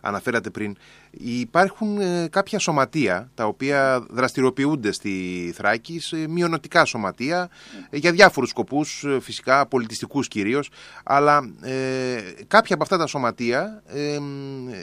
αναφέρατε 0.00 0.50
πριν 0.50 0.76
υπάρχουν 1.18 2.00
ε, 2.00 2.28
κάποια 2.30 2.58
σωματεία 2.58 3.30
τα 3.34 3.44
οποία 3.44 4.06
δραστηριοποιούνται 4.10 4.92
στη 4.92 5.52
Θράκη 5.54 6.00
σε 6.00 6.28
μειονοτικά 6.28 6.84
σωματεία 6.84 7.50
για 7.90 8.12
διάφορους 8.12 8.48
σκοπούς 8.48 9.04
φυσικά 9.20 9.66
πολιτιστικούς 9.66 10.28
κυρίως 10.28 10.70
αλλά 11.04 11.50
κάποια 12.46 12.74
από 12.74 12.82
αυτά 12.82 12.96
τα 12.96 13.06
σωματεία 13.06 13.82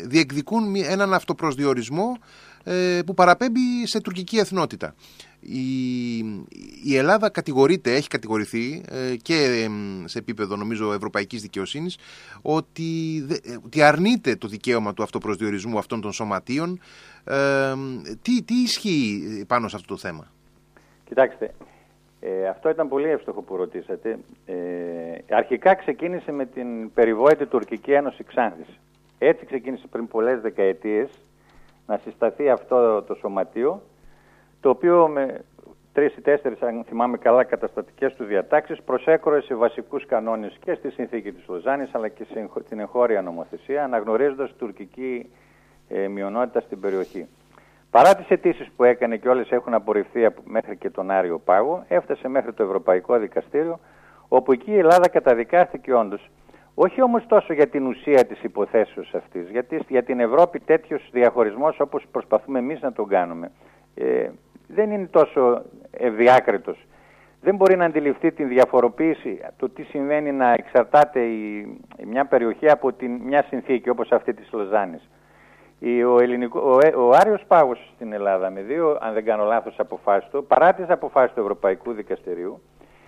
διεκδικούν 0.06 0.76
έναν 0.76 1.14
αυτοπροσδιορισμό 1.14 2.18
που 3.06 3.14
παραπέμπει 3.14 3.60
σε 3.84 4.00
τουρκική 4.00 4.38
εθνότητα. 4.38 4.96
Η, 5.40 6.18
η 6.84 6.96
Ελλάδα 6.96 7.30
κατηγορείται, 7.30 7.94
έχει 7.94 8.08
κατηγορηθεί 8.08 8.84
ε, 8.90 9.16
και 9.16 9.68
σε 10.06 10.18
επίπεδο 10.18 10.56
νομίζω 10.56 10.94
ευρωπαϊκής 10.94 11.42
δικαιοσύνης 11.42 11.98
ότι, 12.42 13.26
ε, 13.44 13.56
ότι 13.66 13.82
αρνείται 13.82 14.36
το 14.36 14.48
δικαίωμα 14.48 14.94
του 14.94 15.04
αυτοπροσδιορισμού 15.04 15.78
αυτών 15.78 16.02
των 16.02 16.14
σωματείων. 16.20 16.80
Ε, 17.24 17.74
τι, 18.22 18.44
τι 18.44 18.54
ισχύει 18.54 19.46
πάνω 19.48 19.68
σε 19.68 19.76
αυτό 19.76 19.94
το 19.94 20.00
θέμα; 20.00 20.32
Κοιτάξτε, 21.06 21.54
αυτό 22.50 22.70
ήταν 22.70 22.88
πολύ 22.88 23.10
εύστοχο 23.10 23.42
που 23.42 23.56
ρωτήσατε. 23.56 24.20
αρχικά 25.30 25.76
ξεκίνησε 25.76 26.32
με 26.32 26.46
την 26.46 26.94
περιβόητη 26.94 27.46
τουρκική 27.46 27.92
ένωση 27.92 28.24
Ξάνθης. 28.24 28.80
Έτσι 29.18 29.46
ξεκίνησε 29.46 29.88
πριν 29.88 30.08
πολλές 30.08 30.42
δεκαετίες 30.42 31.10
να 31.88 31.98
συσταθεί 32.04 32.50
αυτό 32.50 33.02
το 33.02 33.16
σωματείο 33.16 33.82
το 34.62 34.70
οποίο 34.70 35.08
με 35.08 35.42
τρεις 35.94 36.16
ή 36.16 36.22
τέσσερις, 36.22 36.62
αν 36.62 36.84
θυμάμαι 36.88 37.18
καλά, 37.18 37.44
καταστατικές 37.44 38.14
του 38.16 38.24
διατάξεις 38.24 38.82
προσέκροε 38.82 39.42
σε 39.42 39.56
βασικούς 39.56 40.06
κανόνες 40.06 40.58
και 40.64 40.74
στη 40.74 40.90
συνθήκη 40.90 41.32
της 41.32 41.44
Λοζάνης 41.48 41.90
αλλά 41.96 42.08
και 42.08 42.26
στην 42.66 42.80
εγχώρια 42.80 43.22
νομοθεσία, 43.22 43.84
αναγνωρίζοντας 43.84 44.54
τουρκική 44.58 45.30
ε, 45.90 46.08
μειονότητα 46.08 46.60
στην 46.60 46.80
περιοχή. 46.80 47.28
Παρά 47.92 48.16
τις 48.16 48.30
αιτήσεις 48.30 48.72
που 48.76 48.84
έκανε 48.84 49.18
και 49.18 49.30
όλες 49.30 49.52
έχουν 49.52 49.74
απορριφθεί 49.74 50.28
μέχρι 50.44 50.78
και 50.78 50.90
τον 50.90 51.12
Άριο 51.12 51.40
Πάγο, 51.40 51.86
έφτασε 51.88 52.28
μέχρι 52.28 52.54
το 52.54 52.64
Ευρωπαϊκό 52.64 53.18
Δικαστήριο, 53.18 53.80
όπου 54.28 54.52
εκεί 54.52 54.72
η 54.72 54.78
Ελλάδα 54.78 55.10
καταδικάστηκε 55.10 55.94
όντως. 55.94 56.30
Όχι 56.74 57.02
όμως 57.02 57.26
τόσο 57.28 57.54
για 57.54 57.68
την 57.68 57.86
ουσία 57.86 58.26
της 58.26 58.44
υποθέσεως 58.44 59.14
αυτής, 59.14 59.50
γιατί 59.50 59.86
για 59.88 60.04
την 60.04 60.20
Ευρώπη 60.20 60.60
τέτοιος 60.60 61.10
διαχωρισμός 61.12 61.80
όπως 61.80 62.06
προσπαθούμε 62.12 62.60
εμείς 62.60 62.82
να 62.82 62.92
τον 62.92 63.08
κάνουμε. 63.08 63.52
Ε, 63.96 64.30
δεν 64.68 64.92
είναι 64.92 65.08
τόσο 65.08 65.62
ευδιάκριτος. 65.92 66.88
Δεν 67.42 67.56
μπορεί 67.56 67.76
να 67.76 67.86
αντιληφθεί 67.86 68.32
την 68.32 68.48
διαφοροποίηση, 68.48 69.40
το 69.58 69.70
τι 69.70 69.84
σημαίνει 69.84 70.32
να 70.32 70.54
εξαρτάται 70.54 71.20
η, 71.20 71.68
μια 72.06 72.26
περιοχή 72.26 72.70
από 72.70 72.94
την, 72.94 73.12
μια 73.12 73.44
συνθήκη 73.44 73.90
όπως 73.90 74.12
αυτή 74.12 74.34
της 74.34 74.52
Λοζάνης. 74.52 75.10
Ο, 75.82 76.20
ελληνικό, 76.20 76.60
ο, 76.60 77.06
ο 77.08 77.12
Άριος 77.12 77.44
Πάγος 77.48 77.92
στην 77.96 78.14
Ελλάδα 78.14 78.50
με 78.50 78.62
δύο, 78.62 78.98
αν 79.02 79.14
δεν 79.14 79.26
κάνω 79.26 79.44
λάθος, 79.44 79.80
αποφάσεις 79.80 80.30
του, 80.30 80.46
παρά 80.46 80.74
τις 80.74 80.90
αποφάσεις 80.90 81.34
του 81.34 81.40
Ευρωπαϊκού 81.40 81.92
Δικαστηρίου, 81.92 82.62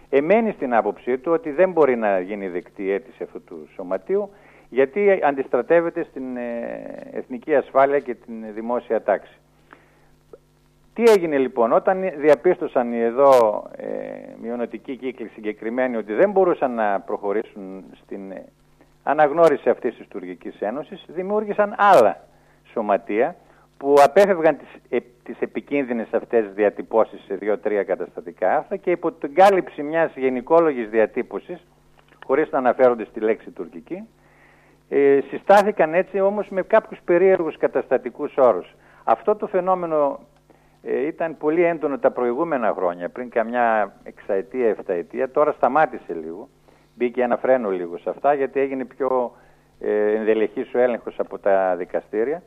εμένει 0.10 0.52
στην 0.52 0.74
άποψή 0.74 1.18
του 1.18 1.32
ότι 1.32 1.52
δεν 1.52 1.72
μπορεί 1.72 1.96
να 1.96 2.20
γίνει 2.20 2.48
δεκτή 2.48 2.92
αίτηση 2.92 3.24
αυτού 3.24 3.44
του 3.44 3.70
σωματείου, 3.76 4.30
γιατί 4.70 5.20
αντιστρατεύεται 5.24 6.04
στην 6.04 6.38
ε, 6.38 7.10
εθνική 7.12 7.56
ασφάλεια 7.56 8.00
και 8.00 8.16
την 8.16 8.54
δημόσια 8.54 9.02
τάξη. 9.02 9.40
Τι 10.94 11.04
έγινε 11.04 11.38
λοιπόν, 11.38 11.72
όταν 11.72 12.12
διαπίστωσαν 12.18 12.94
οι 12.94 13.00
εδώ 13.00 13.64
ε, 13.76 13.88
μειονοτικοί 14.42 14.96
κύκλοι 14.96 15.28
συγκεκριμένοι 15.28 15.96
ότι 15.98 16.14
δεν 16.14 16.32
μπορούσαν 16.32 16.74
να 16.74 17.00
προχωρήσουν 17.00 17.84
στην 18.04 18.32
ε, 18.32 18.46
αναγνώριση 19.04 19.70
αυτής 19.70 19.96
της 19.98 20.08
Τουρκικής 20.08 20.60
Ένωσης, 20.60 21.06
δημιούργησαν 21.08 21.76
άλλα 21.78 22.30
σωματεία 22.74 23.36
που 23.78 23.96
απέφευγαν 24.04 24.58
τις, 24.58 24.68
ε, 24.90 24.98
τις 25.24 25.40
επικίνδυνες 25.40 26.08
αυτές 26.14 26.54
διατυπώσεις 26.54 27.24
σε 27.28 27.36
δύο-τρία 27.36 27.84
καταστατικά 27.84 28.56
άρθρα 28.56 28.76
και 28.76 28.92
υπό 28.92 29.12
την 29.12 29.36
κάλυψη 29.36 29.84
μιας 29.84 30.12
γενικόλογης 30.16 30.90
διατύπωσης, 30.90 31.66
χωρίς 32.26 32.52
να 32.52 32.58
αναφέρονται 32.58 33.06
στη 33.06 33.20
λέξη 33.20 33.50
τουρκική, 33.50 34.08
ε, 34.90 35.20
συστάθηκαν 35.30 35.94
έτσι 35.94 36.20
όμως 36.20 36.50
με 36.50 36.62
κάποιους 36.62 37.00
περίεργους 37.06 37.58
καταστατικούς 37.58 38.34
όρους. 38.38 38.76
Αυτό 39.04 39.36
το 39.36 39.48
φαινόμενο 39.48 40.20
ε, 40.84 41.06
ήταν 41.08 41.38
πολύ 41.38 41.64
έντονο 41.64 41.98
τα 41.98 42.12
προηγούμενα 42.12 42.74
χρόνια, 42.78 43.10
πριν 43.10 43.30
καμιά 43.30 43.94
εξαετία, 44.04 44.68
εφταετία. 44.68 45.32
Τώρα 45.32 45.52
σταμάτησε 45.52 46.14
λίγο. 46.14 46.50
Μπήκε 46.96 47.22
ένα 47.22 47.38
φρένο 47.38 47.70
λίγο 47.70 47.98
σε 47.98 48.10
αυτά, 48.10 48.34
γιατί 48.34 48.60
έγινε 48.60 48.86
πιο 48.86 49.36
ε, 49.80 50.16
ενδελεχής 50.16 50.74
ο 50.74 50.80
έλεγχος 50.80 51.20
από 51.20 51.40
τα 51.40 51.76
δικαστήρια. 51.76 52.44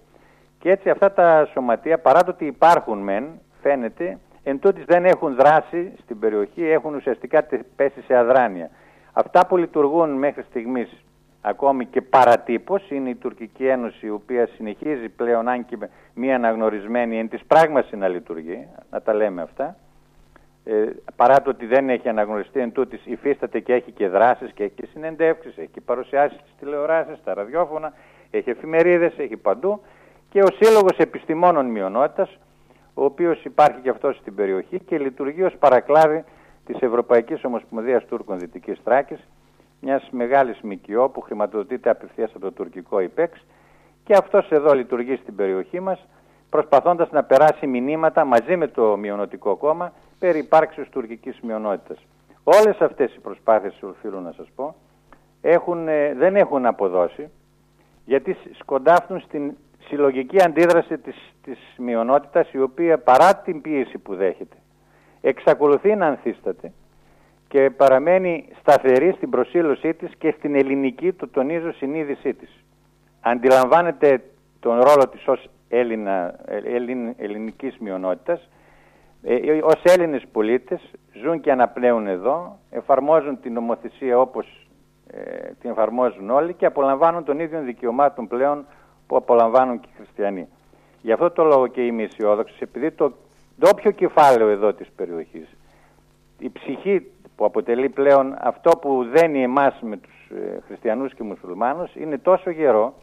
Και 0.64 0.70
έτσι 0.70 0.90
αυτά 0.90 1.12
τα 1.12 1.48
σωματεία, 1.52 1.98
παρά 1.98 2.24
το 2.24 2.30
ότι 2.30 2.46
υπάρχουν 2.46 2.98
μεν, 2.98 3.24
φαίνεται, 3.62 4.18
εν 4.42 4.60
δεν 4.86 5.04
έχουν 5.04 5.34
δράσει 5.34 5.92
στην 6.02 6.18
περιοχή, 6.18 6.64
έχουν 6.64 6.94
ουσιαστικά 6.94 7.46
πέσει 7.76 8.02
σε 8.06 8.16
αδράνεια. 8.16 8.70
Αυτά 9.12 9.46
που 9.46 9.56
λειτουργούν 9.56 10.10
μέχρι 10.10 10.42
στιγμής 10.42 11.04
ακόμη 11.40 11.86
και 11.86 12.02
παρατύπως 12.02 12.90
είναι 12.90 13.08
η 13.08 13.14
Τουρκική 13.14 13.66
Ένωση 13.66 14.06
η 14.06 14.10
οποία 14.10 14.46
συνεχίζει 14.46 15.08
πλέον 15.08 15.48
αν 15.48 15.64
και 15.64 15.76
μία 16.14 16.34
αναγνωρισμένη 16.34 17.18
εν 17.18 17.28
της 17.28 17.44
πράγμαση 17.46 17.96
να 17.96 18.08
λειτουργεί, 18.08 18.66
να 18.90 19.02
τα 19.02 19.14
λέμε 19.14 19.42
αυτά, 19.42 19.76
ε, 20.64 20.84
παρά 21.16 21.42
το 21.42 21.50
ότι 21.50 21.66
δεν 21.66 21.88
έχει 21.88 22.08
αναγνωριστεί 22.08 22.60
εν 22.60 22.72
τούτης, 22.72 23.06
υφίσταται 23.06 23.60
και 23.60 23.72
έχει 23.72 23.90
και 23.90 24.08
δράσεις 24.08 24.52
και 24.52 24.62
έχει 24.62 24.74
και 24.74 24.86
συνεντεύξεις, 24.92 25.58
έχει 25.58 25.68
και 25.72 25.80
παρουσιάσεις 25.80 26.38
στις 26.38 26.52
τηλεοράσεις, 26.58 27.18
στα 27.18 27.34
ραδιόφωνα, 27.34 27.92
έχει 28.30 28.50
εφημερίδες, 28.50 29.18
έχει 29.18 29.36
παντού 29.36 29.80
και 30.34 30.42
ο 30.42 30.46
Σύλλογος 30.60 30.96
Επιστημόνων 30.96 31.66
Μειονότητας, 31.66 32.38
ο 32.94 33.04
οποίος 33.04 33.44
υπάρχει 33.44 33.80
και 33.80 33.88
αυτός 33.88 34.16
στην 34.16 34.34
περιοχή 34.34 34.80
και 34.80 34.98
λειτουργεί 34.98 35.42
ως 35.42 35.56
παρακλάδι 35.58 36.24
της 36.66 36.80
Ευρωπαϊκής 36.80 37.44
Ομοσπονδίας 37.44 38.04
Τούρκων 38.04 38.38
Δυτικής 38.38 38.82
Τράκης, 38.84 39.28
μιας 39.80 40.08
μεγάλης 40.10 40.60
ΜΚΟ 40.62 41.08
που 41.08 41.20
χρηματοδοτείται 41.20 41.90
απευθείας 41.90 42.30
από 42.30 42.40
το 42.40 42.52
τουρκικό 42.52 43.00
ΙΠΕΞ 43.00 43.30
και 44.04 44.14
αυτός 44.14 44.50
εδώ 44.50 44.74
λειτουργεί 44.74 45.16
στην 45.16 45.34
περιοχή 45.34 45.80
μας 45.80 46.06
προσπαθώντας 46.50 47.10
να 47.10 47.24
περάσει 47.24 47.66
μηνύματα 47.66 48.24
μαζί 48.24 48.56
με 48.56 48.68
το 48.68 48.96
μειονοτικό 48.96 49.56
κόμμα 49.56 49.92
περί 50.18 50.38
υπάρξεως 50.38 50.88
τουρκικής 50.88 51.40
μειονότητας. 51.42 51.98
Όλες 52.44 52.80
αυτές 52.80 53.14
οι 53.14 53.20
προσπάθειες, 53.20 53.82
οφείλω 53.82 54.20
να 54.20 54.32
σας 54.32 54.48
πω, 54.54 54.74
έχουν, 55.40 55.88
ε, 55.88 56.14
δεν 56.14 56.36
έχουν 56.36 56.66
αποδώσει 56.66 57.30
γιατί 58.04 58.36
σκοντάφτουν 58.58 59.20
στην 59.20 59.52
συλλογική 59.88 60.42
αντίδραση 60.42 60.98
της, 60.98 61.16
της 61.42 61.58
μειονότητας 61.78 62.52
η 62.52 62.60
οποία 62.60 62.98
παρά 62.98 63.36
την 63.36 63.60
πίεση 63.60 63.98
που 63.98 64.14
δέχεται 64.14 64.56
εξακολουθεί 65.20 65.94
να 65.96 66.06
ανθίσταται 66.06 66.72
και 67.48 67.70
παραμένει 67.70 68.48
σταθερή 68.60 69.12
στην 69.16 69.30
προσήλωσή 69.30 69.94
της 69.94 70.14
και 70.18 70.34
στην 70.36 70.54
ελληνική, 70.54 71.12
το 71.12 71.28
τονίζω, 71.28 71.72
συνείδησή 71.72 72.34
της. 72.34 72.64
Αντιλαμβάνεται 73.20 74.22
τον 74.60 74.80
ρόλο 74.80 75.08
της 75.08 75.26
ως 75.28 75.48
Έλληνα, 75.68 76.34
ελλην, 76.46 77.14
ελληνικής 77.16 77.76
μειονότητας, 77.78 78.48
ε, 79.22 79.58
ως 79.62 79.82
Έλληνες 79.82 80.22
πολίτες 80.32 80.90
ζουν 81.22 81.40
και 81.40 81.52
αναπνέουν 81.52 82.06
εδώ, 82.06 82.58
εφαρμόζουν 82.70 83.40
την 83.40 83.52
νομοθεσία 83.52 84.18
όπως 84.18 84.68
ε, 85.10 85.50
την 85.60 85.70
εφαρμόζουν 85.70 86.30
όλοι 86.30 86.54
και 86.54 86.66
απολαμβάνουν 86.66 87.24
των 87.24 87.38
ίδιων 87.38 87.64
δικαιωμάτων 87.64 88.28
πλέον 88.28 88.66
που 89.06 89.16
απολαμβάνουν 89.16 89.80
και 89.80 89.88
οι 89.92 89.96
χριστιανοί. 89.96 90.48
Γι' 91.02 91.12
αυτό 91.12 91.30
το 91.30 91.44
λόγο 91.44 91.66
και 91.66 91.86
είμαι 91.86 92.02
αισιόδοξος, 92.02 92.60
επειδή 92.60 92.90
το 92.90 93.12
ντόπιο 93.60 93.90
κεφάλαιο 93.90 94.48
εδώ 94.48 94.72
της 94.72 94.88
περιοχής, 94.96 95.48
η 96.38 96.50
ψυχή 96.50 97.06
που 97.36 97.44
αποτελεί 97.44 97.88
πλέον 97.88 98.36
αυτό 98.40 98.70
που 98.70 99.04
δένει 99.04 99.42
εμάς 99.42 99.74
με 99.80 99.96
τους 99.96 100.30
ε, 100.30 100.60
χριστιανούς 100.66 101.14
και 101.14 101.22
μουσουλμάνους 101.22 101.94
είναι 101.94 102.18
τόσο 102.18 102.50
γερό, 102.50 102.94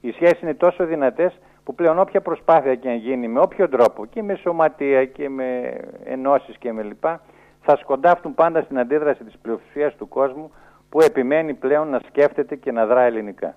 οι 0.00 0.10
σχέσεις 0.10 0.40
είναι 0.40 0.54
τόσο 0.54 0.84
δυνατές 0.86 1.38
που 1.64 1.74
πλέον 1.74 1.98
όποια 1.98 2.20
προσπάθεια 2.20 2.74
και 2.74 2.88
αν 2.88 2.96
γίνει 2.96 3.28
με 3.28 3.40
όποιο 3.40 3.68
τρόπο 3.68 4.06
και 4.06 4.22
με 4.22 4.34
σωματεία 4.34 5.04
και 5.04 5.28
με 5.28 5.78
ενώσεις 6.04 6.58
και 6.58 6.72
με 6.72 6.82
λοιπά 6.82 7.20
θα 7.62 7.76
σκοντάφτουν 7.76 8.34
πάντα 8.34 8.62
στην 8.62 8.78
αντίδραση 8.78 9.24
της 9.24 9.38
πλειοψηφίας 9.42 9.96
του 9.96 10.08
κόσμου 10.08 10.50
που 10.88 11.00
επιμένει 11.00 11.54
πλέον 11.54 11.88
να 11.88 12.00
σκέφτεται 12.08 12.56
και 12.56 12.72
να 12.72 12.86
δρά 12.86 13.02
ελληνικά. 13.02 13.56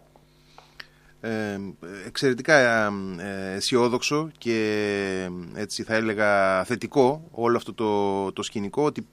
Ε, 1.24 1.60
εξαιρετικά 2.06 2.86
ε, 3.18 3.54
αισιόδοξο 3.56 4.32
και 4.38 5.30
έτσι 5.54 5.84
θα 5.84 5.94
έλεγα 5.94 6.64
θετικό 6.64 7.28
όλο 7.32 7.58
αυτό 7.58 7.74
το, 7.74 8.32
το 8.32 8.44
σκηνικό 8.44 8.84
ότι 8.84 9.08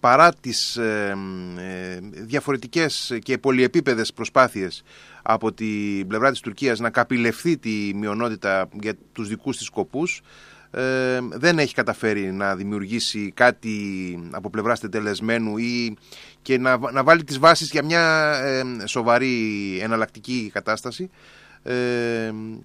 παρά 0.00 0.32
τις 0.32 0.76
ε, 0.76 1.16
ε, 1.58 1.98
διαφορετικές 2.12 3.18
και 3.22 3.38
πολυεπίπεδες 3.38 4.12
προσπάθειες 4.12 4.82
από 5.22 5.52
την 5.52 6.06
πλευρά 6.06 6.30
της 6.30 6.40
Τουρκίας 6.40 6.78
να 6.78 6.90
καπηλευθεί 6.90 7.58
τη 7.58 7.90
μειονότητα 7.94 8.68
για 8.80 8.94
τους 9.12 9.28
δικούς 9.28 9.56
της 9.56 9.66
σκοπούς 9.66 10.22
ε, 10.70 11.18
δεν 11.30 11.58
έχει 11.58 11.74
καταφέρει 11.74 12.32
να 12.32 12.56
δημιουργήσει 12.56 13.32
κάτι 13.36 13.78
από 14.30 14.50
πλευράς 14.50 14.80
τετελεσμένου 14.80 15.56
ή 15.56 15.96
και 16.42 16.58
να, 16.58 16.92
να 16.92 17.04
βάλει 17.04 17.24
τις 17.24 17.38
βάσεις 17.38 17.70
για 17.70 17.84
μια 17.84 18.34
σοβαρή 18.84 19.78
εναλλακτική 19.82 20.50
κατάσταση 20.52 21.10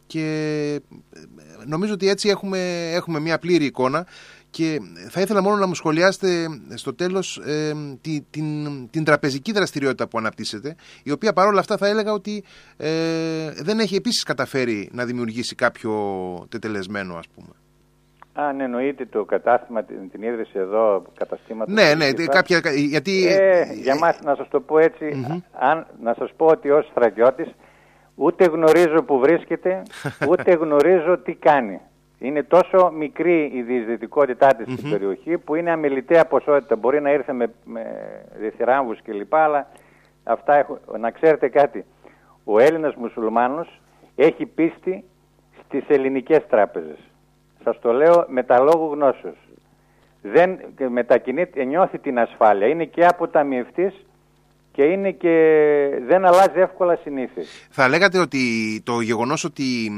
και 0.08 0.80
νομίζω 1.66 1.94
ότι 1.94 2.10
έτσι 2.10 2.30
έχουμε, 2.30 2.92
έχουμε 2.94 3.20
μια 3.20 3.40
πλήρη 3.40 3.66
εικόνα 3.66 4.08
και 4.50 4.80
θα 5.10 5.22
ήθελα 5.22 5.42
μόνο 5.42 5.56
να 5.56 5.68
μου 5.68 5.76
σχολιάσετε 5.76 6.48
στο 6.76 6.96
τέλος 6.96 7.38
ε, 7.38 7.72
την, 8.02 8.26
την, 8.30 8.90
την 8.90 9.04
τραπεζική 9.04 9.52
δραστηριότητα 9.52 10.08
που 10.08 10.18
αναπτύσσεται, 10.18 10.76
η 11.04 11.12
οποία 11.12 11.34
παρόλα 11.34 11.60
αυτά 11.60 11.78
θα 11.78 11.88
έλεγα 11.88 12.14
ότι 12.14 12.44
ε, 12.78 13.52
δεν 13.52 13.80
έχει 13.80 13.96
επίσης 13.96 14.24
καταφέρει 14.24 14.90
να 14.92 15.06
δημιουργήσει 15.06 15.56
κάποιο 15.56 15.92
τετελεσμένο 16.50 17.16
ας 17.16 17.28
πούμε. 17.36 17.50
Αν 18.34 18.60
εννοείται 18.60 19.06
το 19.06 19.26
κατάστημα, 19.26 19.84
την, 19.84 20.10
την 20.12 20.22
ίδρυση 20.22 20.52
εδώ 20.56 21.04
καταστήματος. 21.18 21.74
Ναι, 21.74 21.94
ναι, 21.94 22.12
κάποια, 22.12 22.62
γιατί... 22.76 23.28
Ε, 23.28 23.74
για 23.74 23.96
μας 23.96 24.20
να 24.24 24.36
σας 24.36 24.48
το 24.48 24.60
πω 24.60 24.80
έτσι, 24.80 25.26
αν, 25.60 25.88
να 26.02 26.14
σας 26.14 26.32
πω 26.38 26.46
ότι 26.46 26.70
ως 26.70 26.88
στρατιώτης 26.92 27.48
ούτε 28.22 28.46
γνωρίζω 28.46 29.04
που 29.04 29.20
βρίσκεται, 29.20 29.84
ούτε 30.30 30.52
γνωρίζω 30.54 31.18
τι 31.18 31.34
κάνει. 31.34 31.80
Είναι 32.20 32.44
τόσο 32.44 32.92
μικρή 32.98 33.52
η 33.54 33.62
διεισδυτικότητά 33.62 34.48
της 34.56 34.74
στην 34.74 34.90
περιοχή 34.90 35.38
που 35.38 35.56
είναι 35.56 35.72
αμεληταία 35.72 36.26
ποσότητα. 36.26 36.76
Μπορεί 36.76 37.02
να 37.02 37.12
ήρθε 37.12 37.34
με, 37.34 37.54
με 37.64 37.84
διεθυράμβους 38.40 39.02
κλπ. 39.02 39.36
Αλλά 39.36 39.68
αυτά 40.24 40.56
έχω... 40.56 40.80
να 41.00 41.12
ξέρετε 41.12 41.48
κάτι. 41.48 41.86
Ο 42.44 42.60
Έλληνας 42.60 42.96
μουσουλμάνος 42.96 43.82
έχει 44.16 44.46
πίστη 44.46 45.04
στις 45.66 45.84
ελληνικές 45.88 46.48
τράπεζες. 46.50 46.98
Σας 47.64 47.80
το 47.80 47.92
λέω 47.92 48.26
με 48.28 48.44
τα 48.44 48.60
λόγου 48.60 48.94
γνώσεως. 48.94 49.38
Δεν 50.22 50.60
μετακινείται, 50.90 51.64
νιώθει 51.64 52.00
την 52.00 52.20
ασφάλεια. 52.20 52.68
Είναι 52.68 52.86
και 52.86 53.06
αποταμιευτής 53.06 54.06
και 54.72 54.84
είναι 54.84 55.12
και 55.12 55.36
δεν 56.08 56.26
αλλάζει 56.26 56.60
εύκολα 56.60 56.96
συνήθειες. 57.04 57.68
Θα 57.70 57.88
λέγατε 57.90 58.20
ότι 58.20 58.40
το 58.86 59.00
γεγονός 59.00 59.44
ότι 59.44 59.92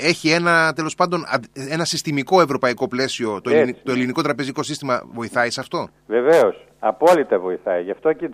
έχει 0.00 0.30
ένα 0.30 0.72
τέλος 0.72 0.94
πάντων 0.94 1.24
ένα 1.70 1.84
συστημικό 1.84 2.40
ευρωπαϊκό 2.40 2.88
πλαίσιο 2.88 3.40
το, 3.40 3.50
ελληνικό, 3.50 3.78
το 3.84 3.92
ελληνικό 3.92 4.22
τραπεζικό 4.22 4.62
σύστημα 4.62 5.02
βοηθάει 5.12 5.50
σε 5.50 5.60
αυτό; 5.60 5.88
Βεβαίως, 6.06 6.66
απόλυτα 6.78 7.38
βοηθάει. 7.38 7.82
Γι' 7.82 7.90
αυτό 7.90 8.12
και 8.12 8.30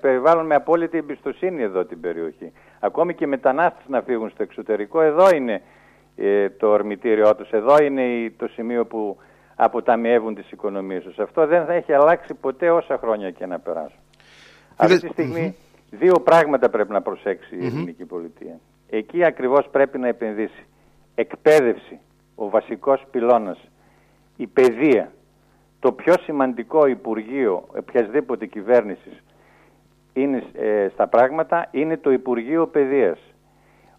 περιβάλλουν 0.00 0.46
με 0.46 0.54
απόλυτη 0.54 0.98
εμπιστοσύνη 0.98 1.62
εδώ 1.62 1.84
την 1.84 2.00
περιοχή. 2.00 2.52
Ακόμη 2.80 3.14
και 3.14 3.26
μετανάστες 3.26 3.84
να 3.88 4.02
φύγουν 4.02 4.30
στο 4.30 4.42
εξωτερικό, 4.42 5.00
εδώ 5.00 5.34
είναι 5.34 5.62
ε, 6.16 6.50
το 6.50 6.68
ορμητήριό 6.68 7.34
τους, 7.34 7.50
εδώ 7.50 7.82
είναι 7.82 8.32
το 8.36 8.48
σημείο 8.48 8.86
που 8.86 9.16
αποταμιεύουν 9.56 10.34
τις 10.34 10.50
οικονομίες 10.50 11.02
τους. 11.02 11.18
Αυτό 11.18 11.46
δεν 11.46 11.64
θα 11.64 11.72
έχει 11.72 11.92
αλλάξει 11.92 12.34
ποτέ 12.34 12.70
όσα 12.70 12.98
χρόνια 12.98 13.30
και 13.30 13.46
να 13.46 13.58
περάσουν. 13.58 13.98
Αυτή 14.76 15.00
τη 15.00 15.08
στιγμη 15.08 15.54
δύο 15.90 16.20
πράγματα 16.20 16.70
πρέπει 16.70 16.92
να 16.92 17.02
προσέξει 17.02 17.56
η 17.56 17.66
ελληνική 17.66 18.04
πολιτεία. 18.04 18.60
Εκεί 18.90 19.24
ακριβώς 19.24 19.68
πρέπει 19.70 19.98
να 19.98 20.08
επενδύσει. 20.08 20.66
Εκπαίδευση, 21.14 21.98
ο 22.34 22.48
βασικός 22.48 23.04
πυλώνας, 23.10 23.58
η 24.36 24.46
παιδεία, 24.46 25.12
το 25.80 25.92
πιο 25.92 26.14
σημαντικό 26.22 26.86
Υπουργείο 26.86 27.64
οποιασδήποτε 27.78 28.46
κυβέρνησης 28.46 29.22
είναι 30.12 30.42
ε, 30.52 30.88
στα 30.92 31.06
πράγματα 31.06 31.68
είναι 31.70 31.96
το 31.96 32.12
Υπουργείο 32.12 32.66
Παιδείας. 32.66 33.18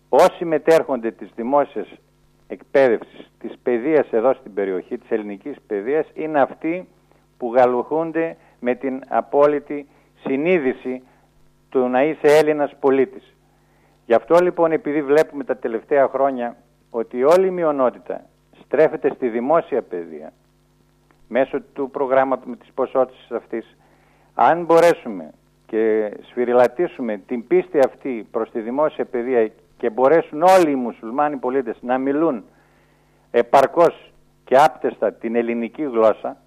Όσοι 0.10 0.46
μετέρχονται 0.46 1.12
της 1.12 1.30
δημόσιας 1.36 1.88
εκπαίδευσης, 2.48 3.32
της 3.40 3.58
παιδείας 3.64 4.08
εδώ 4.12 4.34
στην 4.34 4.54
περιοχή, 4.54 4.98
της 4.98 5.10
ελληνικής 5.10 5.56
παιδείας, 5.68 6.08
είναι 6.14 6.42
αυτοί 6.42 6.88
που 7.38 7.54
γαλουχούνται 7.54 8.38
με 8.60 8.76
την 8.76 9.02
απόλυτη 9.08 9.88
συνείδηση 10.24 11.04
του 11.70 11.88
να 11.88 12.04
είσαι 12.04 12.38
Έλληνας 12.38 12.76
πολίτης. 12.80 13.36
Γι' 14.06 14.14
αυτό 14.14 14.40
λοιπόν 14.40 14.72
επειδή 14.72 15.02
βλέπουμε 15.02 15.44
τα 15.44 15.58
τελευταία 15.58 16.08
χρόνια 16.08 16.56
ότι 16.90 17.24
όλη 17.24 17.48
η 17.48 17.52
μειονότητα 17.52 18.26
στρέφεται 18.64 19.12
στη 19.16 19.28
δημόσια 19.30 19.82
παιδεία 19.82 20.34
μέσω 21.28 21.62
του 21.74 21.90
προγράμματος 21.92 22.58
της 22.58 22.72
ποσότητας 22.74 23.32
αυτής 23.32 23.78
αν 24.34 24.66
μπορέσουμε 24.66 25.32
και 25.66 26.12
σφυριλατήσουμε 26.30 27.18
την 27.18 27.48
πίστη 27.48 27.80
αυτή 27.80 28.28
προς 28.32 28.52
τη 28.52 28.60
δημόσια 28.60 29.06
παιδεία 29.06 29.52
και 29.78 29.90
μπορέσουν 29.90 30.42
όλοι 30.42 30.72
οι 30.72 30.76
μουσουλμάνοι 30.76 31.38
πολίτες 31.38 31.78
να 31.82 31.98
μιλούν 31.98 32.44
επαρκώς 33.32 34.12
και 34.46 34.58
άπτεστα 34.58 35.14
την 35.14 35.36
ελληνική 35.36 35.84
γλώσσα 35.84 36.38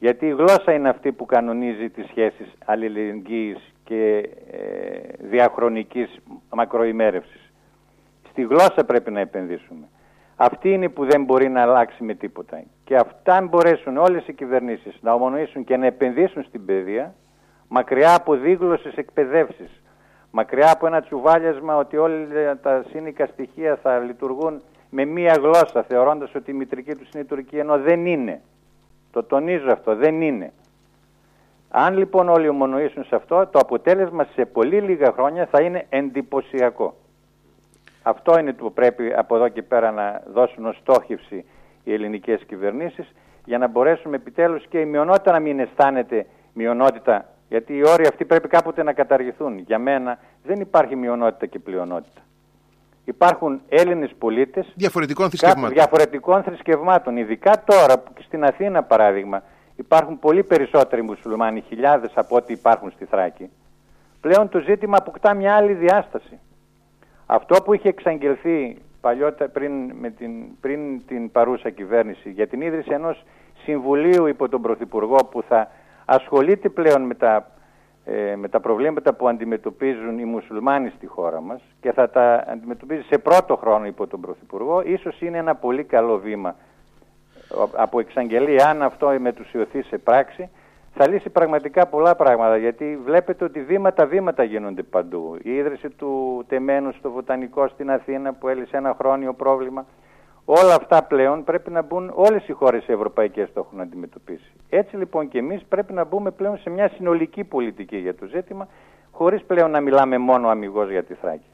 γιατί 0.00 0.26
η 0.26 0.30
γλώσσα 0.30 0.72
είναι 0.72 0.88
αυτή 0.88 1.12
που 1.12 1.26
κανονίζει 1.26 1.88
τις 1.90 2.06
σχέσεις 2.06 2.54
αλληλεγγύης 2.64 3.74
και 3.84 4.28
ε, 4.50 4.58
διαχρονικής 5.18 6.20
μακροημέρευσης. 6.54 7.52
Στη 8.30 8.42
γλώσσα 8.42 8.84
πρέπει 8.86 9.10
να 9.10 9.20
επενδύσουμε. 9.20 9.88
Αυτή 10.36 10.72
είναι 10.72 10.88
που 10.88 11.04
δεν 11.04 11.24
μπορεί 11.24 11.48
να 11.48 11.62
αλλάξει 11.62 12.04
με 12.04 12.14
τίποτα. 12.14 12.62
Και 12.84 12.96
αυτά 12.96 13.34
αν 13.34 13.48
μπορέσουν 13.48 13.96
όλες 13.96 14.26
οι 14.26 14.32
κυβερνήσεις 14.32 14.98
να 15.00 15.12
ομονοήσουν 15.12 15.64
και 15.64 15.76
να 15.76 15.86
επενδύσουν 15.86 16.42
στην 16.42 16.64
παιδεία, 16.64 17.14
μακριά 17.68 18.14
από 18.14 18.34
δίγλωσες 18.34 18.94
εκπαιδεύσεις, 18.94 19.82
μακριά 20.30 20.70
από 20.70 20.86
ένα 20.86 21.00
τσουβάλιασμα 21.00 21.76
ότι 21.76 21.96
όλα 21.96 22.58
τα 22.62 22.84
σύνοικα 22.90 23.26
στοιχεία 23.26 23.76
θα 23.82 23.98
λειτουργούν 23.98 24.62
με 24.90 25.04
μία 25.04 25.32
γλώσσα, 25.32 25.82
θεωρώντας 25.82 26.34
ότι 26.34 26.50
η 26.50 26.54
μητρική 26.54 26.94
τους 26.94 27.08
είναι 27.10 27.22
η 27.22 27.26
τουρκική, 27.26 27.58
ενώ 27.58 27.78
δεν 27.78 28.06
είναι. 28.06 28.40
Το 29.12 29.22
τονίζω 29.22 29.72
αυτό, 29.72 29.96
δεν 29.96 30.20
είναι. 30.20 30.52
Αν 31.68 31.96
λοιπόν 31.96 32.28
όλοι 32.28 32.48
ομονοήσουν 32.48 33.04
σε 33.04 33.16
αυτό, 33.16 33.46
το 33.46 33.58
αποτέλεσμα 33.58 34.26
σε 34.34 34.44
πολύ 34.44 34.80
λίγα 34.80 35.12
χρόνια 35.12 35.46
θα 35.46 35.62
είναι 35.62 35.86
εντυπωσιακό. 35.88 36.94
Αυτό 38.02 38.38
είναι 38.38 38.52
που 38.52 38.72
πρέπει 38.72 39.12
από 39.16 39.36
εδώ 39.36 39.48
και 39.48 39.62
πέρα 39.62 39.90
να 39.90 40.22
δώσουν 40.32 40.66
ως 40.66 40.76
στόχευση 40.76 41.44
οι 41.84 41.92
ελληνικές 41.92 42.44
κυβερνήσεις 42.44 43.14
για 43.44 43.58
να 43.58 43.68
μπορέσουμε 43.68 44.16
επιτέλους 44.16 44.66
και 44.66 44.80
η 44.80 44.84
μειονότητα 44.84 45.32
να 45.32 45.40
μην 45.40 45.60
αισθάνεται 45.60 46.26
μειονότητα 46.52 47.24
γιατί 47.50 47.76
οι 47.76 47.88
όροι 47.88 48.06
αυτοί 48.06 48.24
πρέπει 48.24 48.48
κάποτε 48.48 48.82
να 48.82 48.92
καταργηθούν. 48.92 49.58
Για 49.58 49.78
μένα 49.78 50.18
δεν 50.42 50.60
υπάρχει 50.60 50.96
μειονότητα 50.96 51.46
και 51.46 51.58
πλειονότητα. 51.58 52.20
Υπάρχουν 53.10 53.60
Έλληνες 53.68 54.10
πολίτες 54.18 54.72
διαφορετικών 54.74 55.28
θρησκευμάτων. 55.28 55.72
διαφορετικών 55.72 56.42
θρησκευμάτων. 56.42 57.16
Ειδικά 57.16 57.62
τώρα, 57.64 58.02
στην 58.26 58.44
Αθήνα 58.44 58.82
παράδειγμα, 58.82 59.42
υπάρχουν 59.76 60.18
πολύ 60.18 60.42
περισσότεροι 60.42 61.02
μουσουλμάνοι, 61.02 61.60
χιλιάδες 61.68 62.10
από 62.14 62.36
ό,τι 62.36 62.52
υπάρχουν 62.52 62.90
στη 62.90 63.04
Θράκη. 63.04 63.50
Πλέον 64.20 64.48
το 64.48 64.58
ζήτημα 64.58 64.96
αποκτά 64.96 65.34
μια 65.34 65.54
άλλη 65.54 65.72
διάσταση. 65.72 66.38
Αυτό 67.26 67.62
που 67.62 67.74
είχε 67.74 67.88
εξαγγελθεί 67.88 68.76
παλιότερα 69.00 69.50
πριν, 69.50 69.72
με 70.00 70.10
την, 70.10 70.32
πριν 70.60 71.06
την 71.06 71.30
παρούσα 71.30 71.70
κυβέρνηση 71.70 72.30
για 72.30 72.46
την 72.46 72.60
ίδρυση 72.60 72.90
ενός 72.92 73.24
συμβουλίου 73.64 74.26
υπό 74.26 74.48
τον 74.48 74.62
Πρωθυπουργό 74.62 75.16
που 75.30 75.42
θα 75.48 75.70
ασχολείται 76.04 76.68
πλέον 76.68 77.02
με 77.02 77.14
τα, 77.14 77.50
ε, 78.04 78.36
με 78.36 78.48
τα 78.48 78.60
προβλήματα 78.60 79.14
που 79.14 79.28
αντιμετωπίζουν 79.28 80.18
οι 80.18 80.24
μουσουλμάνοι 80.24 80.92
στη 80.96 81.06
χώρα 81.06 81.40
μας 81.40 81.60
και 81.80 81.92
θα 81.92 82.10
τα 82.10 82.44
αντιμετωπίζει 82.48 83.02
σε 83.02 83.18
πρώτο 83.18 83.56
χρόνο 83.56 83.86
υπό 83.86 84.06
τον 84.06 84.20
Πρωθυπουργό, 84.20 84.82
ίσως 84.82 85.20
είναι 85.20 85.38
ένα 85.38 85.54
πολύ 85.54 85.84
καλό 85.84 86.18
βήμα 86.18 86.56
από 87.76 88.00
εξαγγελία, 88.00 88.68
αν 88.68 88.82
αυτό 88.82 89.16
μετουσιωθεί 89.20 89.82
σε 89.82 89.98
πράξη, 89.98 90.50
θα 90.94 91.08
λύσει 91.08 91.30
πραγματικά 91.30 91.86
πολλά 91.86 92.14
πράγματα 92.14 92.56
γιατί 92.56 92.98
βλέπετε 93.04 93.44
ότι 93.44 93.62
βήματα-βήματα 93.62 94.42
γίνονται 94.42 94.82
παντού. 94.82 95.36
Η 95.42 95.54
ίδρυση 95.54 95.88
του 95.88 96.44
τεμένου 96.48 96.92
στο 96.92 97.10
Βοτανικό 97.10 97.68
στην 97.68 97.90
Αθήνα 97.90 98.32
που 98.32 98.48
έλυσε 98.48 98.76
ένα 98.76 98.94
χρόνιο 98.98 99.34
πρόβλημα. 99.34 99.86
Όλα 100.44 100.74
αυτά 100.74 101.02
πλέον 101.02 101.44
πρέπει 101.44 101.70
να 101.70 101.82
μπουν 101.82 102.12
όλες 102.14 102.48
οι 102.48 102.52
χώρες 102.52 102.88
ευρωπαϊκές 102.88 103.52
το 103.52 103.60
έχουν 103.66 103.80
αντιμετωπίσει. 103.80 104.52
Έτσι 104.68 104.96
λοιπόν 104.96 105.28
και 105.28 105.38
εμείς 105.38 105.64
πρέπει 105.68 105.92
να 105.92 106.04
μπούμε 106.04 106.30
πλέον 106.30 106.58
σε 106.58 106.70
μια 106.70 106.88
συνολική 106.88 107.44
πολιτική 107.44 107.96
για 107.96 108.14
το 108.14 108.26
ζήτημα 108.26 108.68
χωρίς 109.10 109.44
πλέον 109.44 109.70
να 109.70 109.80
μιλάμε 109.80 110.18
μόνο 110.18 110.48
αμυγός 110.48 110.90
για 110.90 111.04
τη 111.04 111.14
Θράκη. 111.14 111.44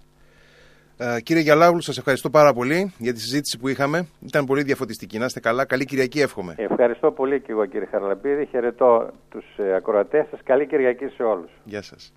Ε, 0.99 1.21
κύριε 1.21 1.43
Γιαλάγλου, 1.43 1.81
σας 1.81 1.99
ευχαριστώ 1.99 2.31
πάρα 2.31 2.53
πολύ 2.53 2.93
για 2.99 3.13
τη 3.13 3.21
συζήτηση 3.21 3.59
που 3.59 3.69
είχαμε. 3.69 4.09
Ήταν 4.21 4.45
πολύ 4.45 4.63
διαφωτιστική. 4.63 5.19
Να 5.19 5.25
είστε 5.25 5.41
καλά. 5.41 5.65
Καλή 5.65 5.85
Κυριακή 5.85 6.21
εύχομαι. 6.21 6.55
Ευχαριστώ 6.57 7.11
πολύ 7.11 7.41
και 7.41 7.53
εγώ 7.53 7.67
κύριε 7.67 7.87
Χαραλαμπίδη. 7.91 8.47
Χαιρετώ 8.47 9.11
τους 9.31 9.45
ε, 9.57 9.75
ακροατές 9.75 10.27
σας. 10.31 10.41
Καλή 10.45 10.67
Κυριακή 10.67 11.07
σε 11.07 11.23
όλους. 11.23 11.51
Γεια 11.65 11.83
σας. 11.83 12.13